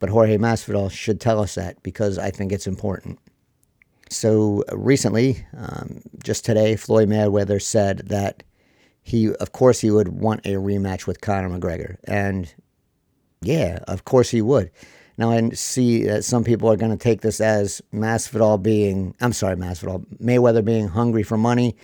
but 0.00 0.08
Jorge 0.08 0.38
Masvidal 0.38 0.90
should 0.90 1.20
tell 1.20 1.38
us 1.38 1.54
that 1.54 1.80
because 1.84 2.18
I 2.18 2.30
think 2.32 2.50
it's 2.50 2.66
important. 2.66 3.20
So 4.08 4.64
recently, 4.72 5.46
um, 5.56 6.00
just 6.24 6.44
today, 6.44 6.74
Floyd 6.74 7.08
Mayweather 7.08 7.62
said 7.62 7.98
that 8.06 8.42
he, 9.02 9.32
of 9.34 9.52
course, 9.52 9.80
he 9.80 9.90
would 9.90 10.08
want 10.08 10.46
a 10.46 10.54
rematch 10.54 11.06
with 11.06 11.20
Conor 11.20 11.48
McGregor, 11.48 11.96
and 12.04 12.52
yeah, 13.42 13.78
of 13.88 14.04
course 14.04 14.30
he 14.30 14.42
would. 14.42 14.70
Now 15.18 15.32
I 15.32 15.50
see 15.50 16.04
that 16.04 16.24
some 16.24 16.44
people 16.44 16.70
are 16.70 16.76
going 16.76 16.92
to 16.92 16.96
take 16.96 17.20
this 17.20 17.40
as 17.40 17.82
Masvidal 17.92 18.62
being, 18.62 19.14
I'm 19.20 19.34
sorry, 19.34 19.56
Masvidal, 19.56 20.06
Mayweather 20.16 20.64
being 20.64 20.88
hungry 20.88 21.22
for 21.22 21.36
money 21.36 21.76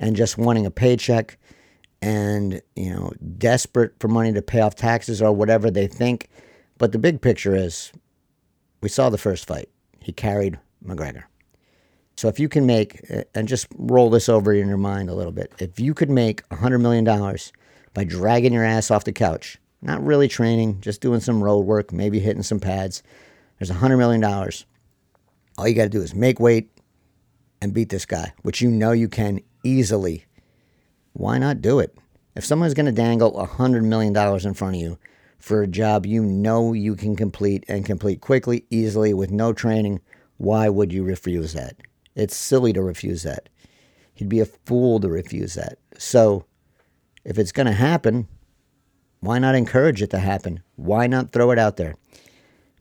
and 0.00 0.16
just 0.16 0.38
wanting 0.38 0.66
a 0.66 0.72
paycheck 0.72 1.38
and, 2.02 2.60
you 2.74 2.90
know, 2.90 3.12
desperate 3.38 3.92
for 4.00 4.08
money 4.08 4.32
to 4.32 4.42
pay 4.42 4.60
off 4.60 4.74
taxes 4.74 5.22
or 5.22 5.32
whatever 5.32 5.70
they 5.70 5.86
think. 5.86 6.28
But 6.78 6.90
the 6.90 6.98
big 6.98 7.20
picture 7.20 7.54
is 7.54 7.92
we 8.80 8.88
saw 8.88 9.08
the 9.08 9.18
first 9.18 9.46
fight. 9.46 9.68
He 10.00 10.12
carried 10.12 10.58
McGregor. 10.84 11.24
So 12.20 12.28
if 12.28 12.38
you 12.38 12.50
can 12.50 12.66
make, 12.66 13.00
uh, 13.10 13.22
and 13.34 13.48
just 13.48 13.66
roll 13.78 14.10
this 14.10 14.28
over 14.28 14.52
in 14.52 14.68
your 14.68 14.76
mind 14.76 15.08
a 15.08 15.14
little 15.14 15.32
bit, 15.32 15.54
if 15.58 15.80
you 15.80 15.94
could 15.94 16.10
make 16.10 16.46
$100 16.50 16.78
million 16.78 17.02
by 17.94 18.04
dragging 18.04 18.52
your 18.52 18.62
ass 18.62 18.90
off 18.90 19.04
the 19.04 19.12
couch, 19.12 19.56
not 19.80 20.04
really 20.04 20.28
training, 20.28 20.82
just 20.82 21.00
doing 21.00 21.20
some 21.20 21.42
road 21.42 21.60
work, 21.60 21.94
maybe 21.94 22.20
hitting 22.20 22.42
some 22.42 22.60
pads, 22.60 23.02
there's 23.58 23.70
$100 23.70 23.96
million. 23.96 24.22
All 24.22 25.66
you 25.66 25.74
got 25.74 25.84
to 25.84 25.88
do 25.88 26.02
is 26.02 26.14
make 26.14 26.38
weight 26.38 26.70
and 27.62 27.72
beat 27.72 27.88
this 27.88 28.04
guy, 28.04 28.34
which 28.42 28.60
you 28.60 28.70
know 28.70 28.92
you 28.92 29.08
can 29.08 29.40
easily. 29.64 30.26
Why 31.14 31.38
not 31.38 31.62
do 31.62 31.78
it? 31.78 31.96
If 32.36 32.44
someone's 32.44 32.74
going 32.74 32.84
to 32.84 32.92
dangle 32.92 33.32
$100 33.32 33.82
million 33.82 34.14
in 34.14 34.52
front 34.52 34.76
of 34.76 34.82
you 34.82 34.98
for 35.38 35.62
a 35.62 35.66
job 35.66 36.04
you 36.04 36.22
know 36.22 36.74
you 36.74 36.96
can 36.96 37.16
complete 37.16 37.64
and 37.66 37.86
complete 37.86 38.20
quickly, 38.20 38.66
easily, 38.68 39.14
with 39.14 39.30
no 39.30 39.54
training, 39.54 40.02
why 40.36 40.68
would 40.68 40.92
you 40.92 41.02
refuse 41.02 41.54
that? 41.54 41.76
It's 42.14 42.36
silly 42.36 42.72
to 42.72 42.82
refuse 42.82 43.22
that. 43.22 43.48
He'd 44.14 44.28
be 44.28 44.40
a 44.40 44.46
fool 44.46 45.00
to 45.00 45.08
refuse 45.08 45.54
that. 45.54 45.78
So, 45.96 46.44
if 47.24 47.38
it's 47.38 47.52
going 47.52 47.66
to 47.66 47.72
happen, 47.72 48.28
why 49.20 49.38
not 49.38 49.54
encourage 49.54 50.02
it 50.02 50.10
to 50.10 50.18
happen? 50.18 50.62
Why 50.76 51.06
not 51.06 51.30
throw 51.30 51.50
it 51.50 51.58
out 51.58 51.76
there? 51.76 51.94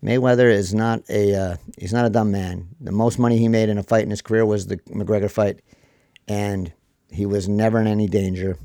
Mayweather 0.03 0.49
is 0.49 0.73
not 0.73 1.03
a 1.09 1.35
uh, 1.35 1.55
he's 1.77 1.93
not 1.93 2.05
a 2.05 2.09
dumb 2.09 2.31
man. 2.31 2.69
The 2.79 2.91
most 2.91 3.19
money 3.19 3.37
he 3.37 3.49
made 3.49 3.67
in 3.67 3.77
a 3.77 3.83
fight 3.83 4.03
in 4.03 4.09
his 4.09 4.21
career 4.21 4.45
was 4.45 4.67
the 4.67 4.77
McGregor 4.77 5.29
fight, 5.29 5.59
and 6.27 6.71
he 7.11 7.25
was 7.25 7.49
never 7.49 7.81
in 7.81 7.87
any 7.87 8.07
danger. 8.07 8.57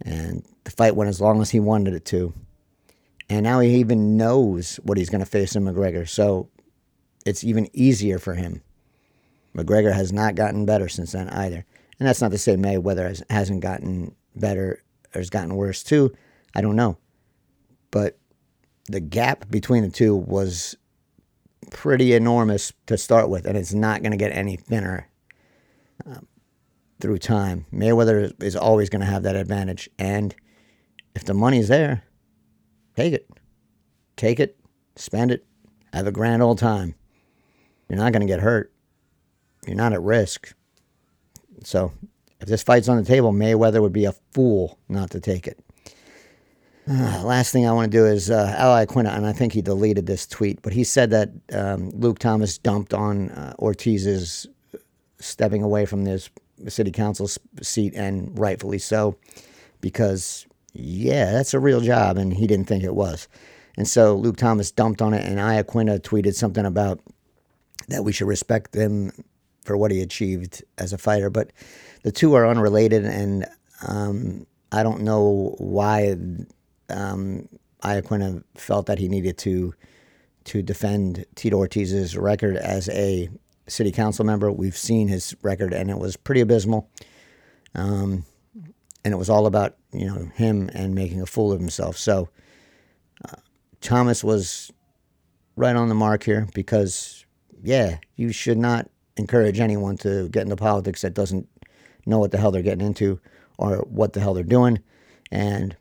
And 0.00 0.44
the 0.64 0.70
fight 0.70 0.96
went 0.96 1.08
as 1.08 1.20
long 1.20 1.42
as 1.42 1.50
he 1.50 1.60
wanted 1.60 1.92
it 1.92 2.04
to. 2.06 2.32
And 3.28 3.42
now 3.42 3.60
he 3.60 3.76
even 3.76 4.16
knows 4.16 4.76
what 4.76 4.96
he's 4.96 5.10
going 5.10 5.20
to 5.20 5.26
face 5.26 5.54
in 5.54 5.64
McGregor, 5.64 6.08
so 6.08 6.48
it's 7.26 7.44
even 7.44 7.68
easier 7.74 8.18
for 8.18 8.34
him. 8.34 8.62
McGregor 9.56 9.92
has 9.92 10.12
not 10.12 10.34
gotten 10.34 10.66
better 10.66 10.88
since 10.88 11.12
then 11.12 11.28
either. 11.30 11.64
And 11.98 12.08
that's 12.08 12.20
not 12.20 12.30
to 12.30 12.38
say 12.38 12.56
Mayweather 12.56 13.08
has, 13.08 13.22
hasn't 13.28 13.60
gotten 13.60 14.14
better 14.36 14.82
or 15.14 15.20
has 15.20 15.30
gotten 15.30 15.56
worse 15.56 15.82
too. 15.82 16.14
I 16.54 16.60
don't 16.60 16.76
know. 16.76 16.98
But 17.90 18.18
the 18.86 19.00
gap 19.00 19.50
between 19.50 19.82
the 19.82 19.90
two 19.90 20.14
was 20.14 20.76
pretty 21.70 22.12
enormous 22.12 22.72
to 22.86 22.96
start 22.96 23.28
with, 23.28 23.46
and 23.46 23.56
it's 23.56 23.74
not 23.74 24.02
going 24.02 24.12
to 24.12 24.16
get 24.18 24.32
any 24.32 24.56
thinner 24.56 25.08
um, 26.06 26.26
through 27.00 27.18
time. 27.18 27.66
Mayweather 27.72 28.32
is 28.42 28.56
always 28.56 28.88
going 28.88 29.00
to 29.00 29.06
have 29.06 29.24
that 29.24 29.36
advantage. 29.36 29.88
And 29.98 30.34
if 31.14 31.24
the 31.24 31.34
money's 31.34 31.68
there, 31.68 32.04
take 32.96 33.12
it. 33.12 33.28
Take 34.16 34.40
it, 34.40 34.58
spend 34.96 35.30
it, 35.30 35.46
have 35.92 36.06
a 36.06 36.12
grand 36.12 36.42
old 36.42 36.58
time. 36.58 36.94
You're 37.88 37.98
not 37.98 38.12
going 38.12 38.26
to 38.26 38.26
get 38.26 38.40
hurt 38.40 38.72
you're 39.66 39.76
not 39.76 39.92
at 39.92 40.02
risk. 40.02 40.54
So 41.64 41.92
if 42.40 42.48
this 42.48 42.62
fight's 42.62 42.88
on 42.88 42.96
the 42.96 43.04
table, 43.04 43.32
Mayweather 43.32 43.80
would 43.80 43.92
be 43.92 44.04
a 44.04 44.14
fool 44.32 44.78
not 44.88 45.10
to 45.10 45.20
take 45.20 45.46
it. 45.46 45.58
Uh, 46.90 47.22
last 47.22 47.52
thing 47.52 47.66
I 47.66 47.72
want 47.72 47.92
to 47.92 47.98
do 47.98 48.06
is 48.06 48.30
uh, 48.30 48.54
Al 48.56 48.74
Iaquinta, 48.74 49.14
and 49.14 49.26
I 49.26 49.32
think 49.32 49.52
he 49.52 49.60
deleted 49.60 50.06
this 50.06 50.26
tweet, 50.26 50.62
but 50.62 50.72
he 50.72 50.84
said 50.84 51.10
that 51.10 51.30
um, 51.52 51.90
Luke 51.90 52.18
Thomas 52.18 52.56
dumped 52.56 52.94
on 52.94 53.28
uh, 53.30 53.54
Ortiz's 53.58 54.46
stepping 55.18 55.62
away 55.62 55.84
from 55.84 56.04
this 56.04 56.30
city 56.66 56.90
council 56.90 57.28
seat, 57.60 57.92
and 57.94 58.38
rightfully 58.38 58.78
so, 58.78 59.18
because 59.82 60.46
yeah, 60.72 61.30
that's 61.30 61.52
a 61.52 61.60
real 61.60 61.82
job, 61.82 62.16
and 62.16 62.32
he 62.32 62.46
didn't 62.46 62.68
think 62.68 62.84
it 62.84 62.94
was. 62.94 63.28
And 63.76 63.86
so 63.86 64.16
Luke 64.16 64.38
Thomas 64.38 64.70
dumped 64.70 65.02
on 65.02 65.12
it, 65.12 65.24
and 65.26 65.38
Iaquinta 65.38 66.00
tweeted 66.00 66.34
something 66.34 66.64
about 66.64 67.00
that 67.88 68.02
we 68.02 68.12
should 68.12 68.28
respect 68.28 68.74
him 68.74 69.12
for 69.68 69.76
what 69.76 69.90
he 69.90 70.00
achieved 70.00 70.64
as 70.78 70.94
a 70.94 70.98
fighter. 70.98 71.28
But 71.28 71.52
the 72.02 72.10
two 72.10 72.32
are 72.32 72.48
unrelated, 72.48 73.04
and 73.04 73.46
um, 73.86 74.46
I 74.72 74.82
don't 74.82 75.02
know 75.02 75.54
why 75.58 76.16
um, 76.88 77.46
Iaquinta 77.82 78.42
felt 78.54 78.86
that 78.86 78.98
he 78.98 79.08
needed 79.08 79.36
to 79.38 79.74
to 80.44 80.62
defend 80.62 81.26
Tito 81.34 81.58
Ortiz's 81.58 82.16
record 82.16 82.56
as 82.56 82.88
a 82.88 83.28
city 83.66 83.92
council 83.92 84.24
member. 84.24 84.50
We've 84.50 84.76
seen 84.76 85.06
his 85.06 85.36
record, 85.42 85.74
and 85.74 85.90
it 85.90 85.98
was 85.98 86.16
pretty 86.16 86.40
abysmal. 86.40 86.88
Um, 87.74 88.24
and 89.04 89.12
it 89.12 89.18
was 89.18 89.28
all 89.28 89.44
about 89.44 89.76
you 89.92 90.06
know 90.06 90.30
him 90.34 90.70
and 90.72 90.94
making 90.94 91.20
a 91.20 91.26
fool 91.26 91.52
of 91.52 91.60
himself. 91.60 91.98
So 91.98 92.30
uh, 93.22 93.36
Thomas 93.82 94.24
was 94.24 94.72
right 95.56 95.76
on 95.76 95.90
the 95.90 95.94
mark 95.94 96.22
here 96.22 96.48
because 96.54 97.26
yeah, 97.62 97.98
you 98.16 98.32
should 98.32 98.56
not 98.56 98.88
encourage 99.18 99.60
anyone 99.60 99.96
to 99.98 100.28
get 100.28 100.42
into 100.42 100.56
politics 100.56 101.02
that 101.02 101.14
doesn't 101.14 101.48
know 102.06 102.18
what 102.18 102.30
the 102.30 102.38
hell 102.38 102.50
they're 102.50 102.62
getting 102.62 102.86
into 102.86 103.20
or 103.58 103.78
what 103.88 104.12
the 104.12 104.20
hell 104.20 104.34
they're 104.34 104.44
doing. 104.44 104.80
And 105.30 105.76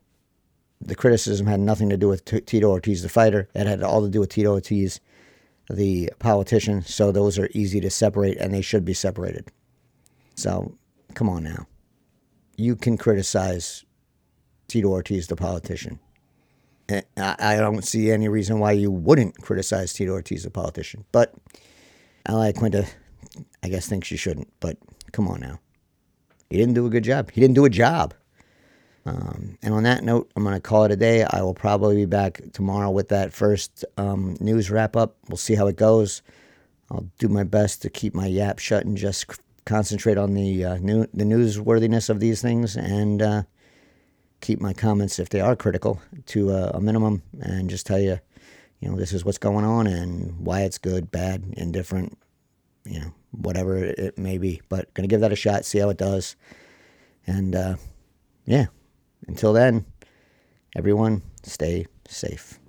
the 0.82 0.96
criticism 0.96 1.48
had 1.48 1.60
nothing 1.60 1.90
to 1.90 1.98
do 1.98 2.08
with 2.08 2.26
T- 2.26 2.42
Tito 2.42 2.70
Ortiz, 2.70 3.02
the 3.02 3.10
fighter. 3.10 3.50
It 3.54 3.68
had 3.68 3.84
all 3.84 4.02
to 4.02 4.10
do 4.10 4.20
with 4.20 4.30
Tito 4.30 4.52
Ortiz, 4.52 5.00
the 5.70 6.12
politician. 6.20 6.82
So 6.84 7.12
those 7.12 7.40
are 7.40 7.50
easy 7.54 7.80
to 7.82 7.90
separate, 7.90 8.38
and 8.38 8.54
they 8.54 8.62
should 8.62 8.86
be 8.86 8.94
separated. 8.94 9.52
So 10.36 10.76
come 11.14 11.30
on 11.30 11.44
now. 11.44 11.68
You 12.58 12.76
can 12.76 12.98
criticize 12.98 13.86
Tito 14.68 14.90
Ortiz, 14.90 15.28
the 15.28 15.36
politician. 15.36 16.00
Eh, 16.90 17.02
I 17.18 17.58
don't 17.58 17.84
see 17.84 18.12
any 18.12 18.30
reason 18.30 18.60
why 18.60 18.72
you 18.72 18.92
wouldn't 18.92 19.42
criticize 19.42 19.94
Tito 19.94 20.12
Ortiz, 20.12 20.44
the 20.44 20.50
politician. 20.50 21.06
But 21.12 21.34
Al 22.26 22.38
Iaquinta, 22.38 22.88
I 23.64 23.70
guess, 23.70 23.88
thinks 23.88 24.12
you 24.12 24.18
shouldn't. 24.18 24.52
But 24.60 24.78
come 25.12 25.28
on 25.28 25.42
now. 25.42 25.60
He 26.50 26.58
didn't 26.58 26.76
do 26.76 26.86
a 26.86 26.90
good 26.90 27.04
job. 27.04 27.32
He 27.32 27.42
didn't 27.42 27.56
do 27.56 27.66
a 27.66 27.70
job. 27.70 28.14
Um, 29.06 29.58
and 29.62 29.74
on 29.74 29.84
that 29.84 30.04
note, 30.04 30.32
I'm 30.36 30.44
going 30.44 30.56
to 30.56 30.62
call 30.62 30.84
it 30.84 30.92
a 30.92 30.96
day. 30.98 31.24
I 31.24 31.42
will 31.42 31.54
probably 31.54 31.96
be 31.96 32.06
back 32.06 32.42
tomorrow 32.54 32.90
with 32.90 33.08
that 33.10 33.34
first 33.34 33.86
um, 33.98 34.36
news 34.40 34.70
wrap 34.70 34.96
up. 34.96 35.16
We'll 35.30 35.38
see 35.38 35.56
how 35.56 35.68
it 35.68 35.78
goes. 35.78 36.22
I'll 36.92 37.08
do 37.18 37.30
my 37.30 37.44
best 37.44 37.82
to 37.84 37.90
keep 37.90 38.14
my 38.14 38.28
yap 38.28 38.60
shut 38.60 38.86
and 38.86 38.98
just 38.98 39.26
concentrate 39.66 40.18
on 40.18 40.34
the 40.34 40.64
uh, 40.64 40.78
new, 40.78 41.06
the 41.14 41.24
newsworthiness 41.24 42.10
of 42.10 42.20
these 42.20 42.42
things 42.42 42.76
and 42.76 43.22
uh, 43.22 43.44
keep 44.42 44.60
my 44.60 44.74
comments, 44.74 45.20
if 45.20 45.30
they 45.30 45.42
are 45.42 45.56
critical, 45.56 46.02
to 46.28 46.52
a, 46.52 46.72
a 46.72 46.82
minimum 46.82 47.24
and 47.42 47.70
just 47.70 47.86
tell 47.86 48.00
you, 48.00 48.20
you 48.80 48.90
know, 48.90 48.98
this 48.98 49.14
is 49.14 49.26
what's 49.26 49.38
going 49.38 49.66
on 49.66 49.88
and 49.88 50.38
why 50.46 50.62
it's 50.62 50.78
good, 50.78 51.12
bad, 51.12 51.54
indifferent, 51.58 52.18
you 52.88 53.00
know, 53.00 53.14
whatever 53.32 53.78
it 53.78 54.18
may 54.18 54.38
be. 54.38 54.62
But 54.70 54.94
to 54.96 55.08
give 55.08 55.22
that 55.22 55.32
a 55.32 55.36
shot, 55.36 55.66
see 55.66 55.80
how 55.80 55.90
it 55.90 55.98
does. 55.98 56.36
And 57.26 57.56
uh, 57.56 57.76
yeah, 58.46 58.68
until 59.28 59.54
then, 59.54 59.86
everyone 60.76 61.22
stay 61.44 61.88
safe. 62.08 62.60